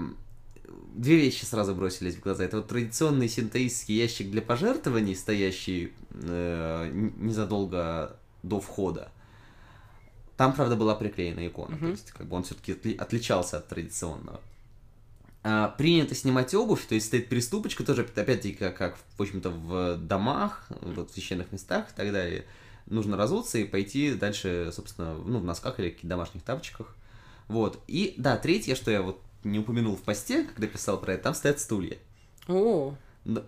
[0.93, 2.43] две вещи сразу бросились в глаза.
[2.43, 9.11] Это вот традиционный синтоистский ящик для пожертвований, стоящий э, незадолго до входа.
[10.37, 11.79] Там, правда, была приклеена икона, mm-hmm.
[11.79, 14.41] то есть как бы он все-таки отли- отличался от традиционного.
[15.43, 19.97] А, принято снимать обувь, то есть стоит приступочка тоже, опять-таки, как, как в общем-то, в
[19.97, 22.45] домах, вот, в священных местах и так далее.
[22.85, 26.95] Нужно разуться и пойти дальше, собственно, ну, в носках или каких-то домашних тапочках.
[27.47, 27.81] Вот.
[27.87, 31.33] И, да, третье, что я вот не упомянул в посте, когда писал про это, там
[31.33, 31.97] стоят стулья.
[32.47, 32.95] О.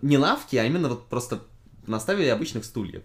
[0.02, 1.42] Не лавки, а именно вот просто
[1.86, 3.02] наставили обычных стульев.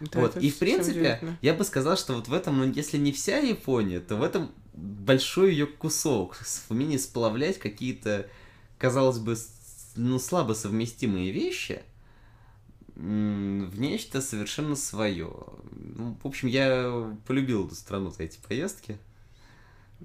[0.00, 0.36] Да, вот.
[0.36, 4.00] И в принципе, я бы сказал, что вот в этом, ну, если не вся Япония,
[4.00, 6.36] то в этом большой ее кусок.
[6.68, 8.28] Умение сплавлять какие-то,
[8.78, 9.36] казалось бы,
[9.96, 11.82] ну, слабо совместимые вещи
[12.96, 15.32] в нечто совершенно свое.
[15.72, 18.98] Ну, в общем, я полюбил эту страну за эти поездки.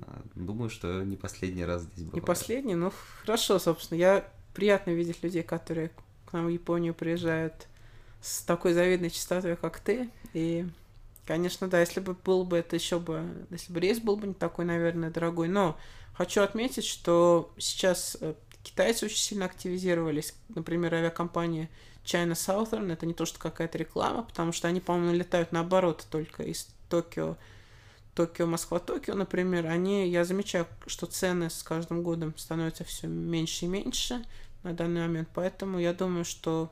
[0.01, 2.15] А, думаю, что не последний раз здесь был.
[2.15, 3.97] Не последний, ну хорошо, собственно.
[3.97, 5.91] Я приятно видеть людей, которые
[6.25, 7.67] к нам в Японию приезжают
[8.21, 10.09] с такой завидной частотой, как ты.
[10.33, 10.67] И,
[11.25, 14.33] конечно, да, если бы был бы это еще бы, если бы рейс был бы не
[14.33, 15.47] такой, наверное, дорогой.
[15.47, 15.77] Но
[16.13, 18.33] хочу отметить, что сейчас э,
[18.63, 20.35] китайцы очень сильно активизировались.
[20.49, 21.69] Например, авиакомпания
[22.03, 26.43] China Southern, это не то, что какая-то реклама, потому что они, по-моему, летают наоборот только
[26.43, 27.37] из Токио
[28.19, 33.63] Токио, Москва, Токио, например, они, я замечаю, что цены с каждым годом становятся все меньше
[33.63, 34.25] и меньше
[34.63, 36.69] на данный момент, поэтому я думаю, что,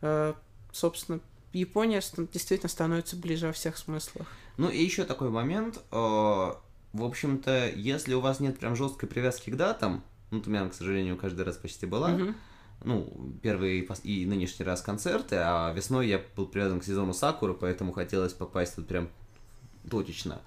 [0.00, 0.34] э,
[0.72, 1.20] собственно,
[1.52, 2.02] Япония
[2.32, 4.26] действительно становится ближе во всех смыслах.
[4.56, 9.50] Ну и еще такой момент, э, в общем-то, если у вас нет прям жесткой привязки
[9.50, 10.02] к датам,
[10.32, 12.18] ну, у меня, к сожалению, каждый раз почти была,
[12.82, 17.92] ну, первый и нынешний раз концерты, а весной я был привязан к сезону Сакуры, поэтому
[17.92, 19.08] хотелось попасть тут прям
[19.90, 20.40] точечно.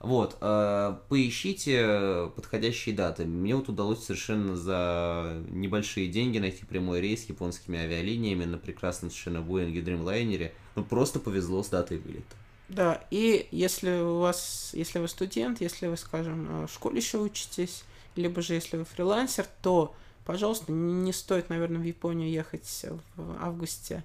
[0.00, 3.24] Вот, э, поищите подходящие даты.
[3.24, 9.10] Мне вот удалось совершенно за небольшие деньги найти прямой рейс с японскими авиалиниями на прекрасном
[9.10, 10.52] совершенно Боинге Dreamliner.
[10.74, 12.36] Ну, просто повезло с датой вылета.
[12.68, 17.18] Да, и если у вас, если вы студент, если вы, скажем, э, в школе еще
[17.18, 17.84] учитесь,
[18.16, 19.94] либо же если вы фрилансер, то,
[20.24, 22.86] пожалуйста, не стоит, наверное, в Японию ехать
[23.16, 24.02] в августе,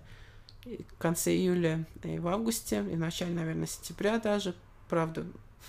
[0.64, 4.54] в конце июля и в августе, и в начале, наверное, сентября даже,
[4.92, 5.26] правда,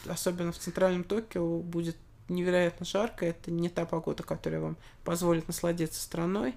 [0.09, 1.97] особенно в центральном Токио будет
[2.29, 3.25] невероятно жарко.
[3.25, 6.57] Это не та погода, которая вам позволит насладиться страной.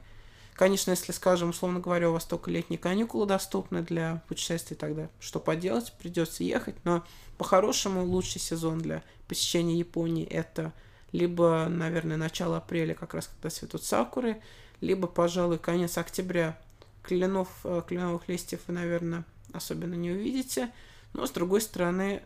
[0.56, 5.40] Конечно, если, скажем, условно говоря, у вас только летние каникулы доступны для путешествий, тогда что
[5.40, 6.76] поделать, придется ехать.
[6.86, 7.04] Но
[7.38, 10.74] по-хорошему лучший сезон для посещения Японии это
[11.12, 14.42] либо, наверное, начало апреля, как раз когда цветут сакуры,
[14.82, 16.58] либо, пожалуй, конец октября.
[17.04, 20.72] Кленов, э, кленовых листьев вы, наверное, особенно не увидите.
[21.14, 22.24] Но, с другой стороны,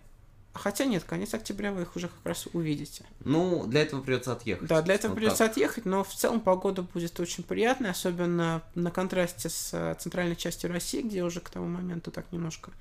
[0.59, 3.05] Хотя нет, конец октября вы их уже как раз увидите.
[3.23, 4.67] Ну, для этого придется отъехать.
[4.67, 5.51] Да, для этого вот придется так.
[5.51, 10.71] отъехать, но в целом погода будет очень приятная, особенно на контрасте с э, центральной частью
[10.71, 12.71] России, где уже к тому моменту так немножко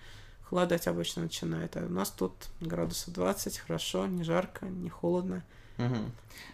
[0.42, 1.76] холодать обычно начинает.
[1.76, 5.44] А у нас тут градусов 20, хорошо, не жарко, не холодно.
[5.78, 5.96] Угу.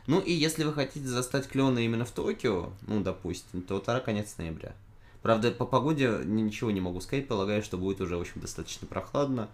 [0.07, 4.35] Ну и если вы хотите застать клены именно в Токио, ну, допустим, то это конец
[4.37, 4.75] ноября.
[5.23, 9.49] Правда, по погоде ничего не могу сказать, полагаю, что будет уже, в общем, достаточно прохладно.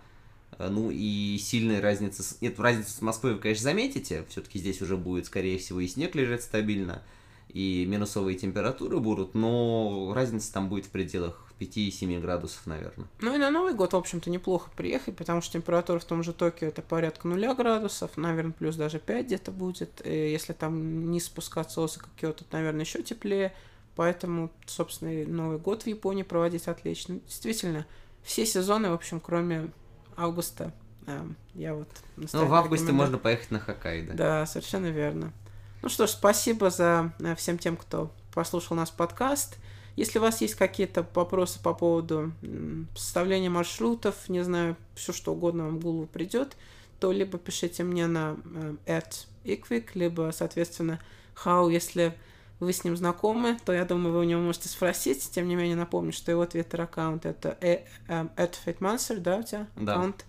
[0.58, 2.36] Э, ну и сильной разницы...
[2.40, 4.24] Нет, разницу с Москвой вы, конечно, заметите.
[4.28, 7.02] Все-таки здесь уже будет, скорее всего, и снег лежит стабильно,
[7.48, 13.06] и минусовые температуры будут, но разница там будет в пределах 5-7 градусов, наверное.
[13.20, 16.32] Ну и на Новый год, в общем-то, неплохо приехать, потому что температура в том же
[16.32, 20.00] Токио это порядка 0 градусов, наверное, плюс даже 5 где-то будет.
[20.04, 23.52] И если там не спускаться Осака Киото, то, наверное, еще теплее.
[23.96, 27.20] Поэтому, собственно, Новый год в Японии проводить отлично.
[27.26, 27.86] Действительно,
[28.22, 29.70] все сезоны, в общем, кроме
[30.16, 30.72] августа.
[31.54, 34.14] Я вот Ну, в августе можно поехать на Хоккайдо.
[34.14, 35.32] Да, совершенно верно.
[35.82, 39.56] Ну что ж, спасибо за э, всем тем, кто послушал наш подкаст.
[39.96, 42.32] Если у вас есть какие-то вопросы по поводу
[42.94, 46.56] составления маршрутов, не знаю, все что угодно вам в голову придет,
[47.00, 51.00] то либо пишите мне на э, at equic, либо, соответственно,
[51.44, 52.14] how, если
[52.60, 55.30] вы с ним знакомы, то я думаю, вы у него можете спросить.
[55.32, 59.94] Тем не менее, напомню, что его твиттер-аккаунт это э, э, @fatmonster, да, у тебя да.
[59.94, 60.24] аккаунт?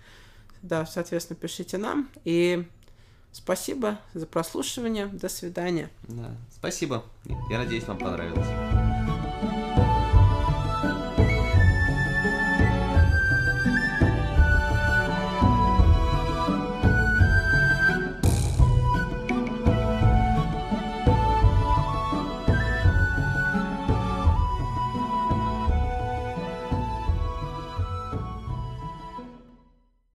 [0.61, 2.09] Да, соответственно, пишите нам.
[2.23, 2.65] И
[3.31, 5.07] спасибо за прослушивание.
[5.07, 5.89] До свидания.
[6.03, 7.03] Да, спасибо.
[7.49, 8.90] Я надеюсь, вам понравилось.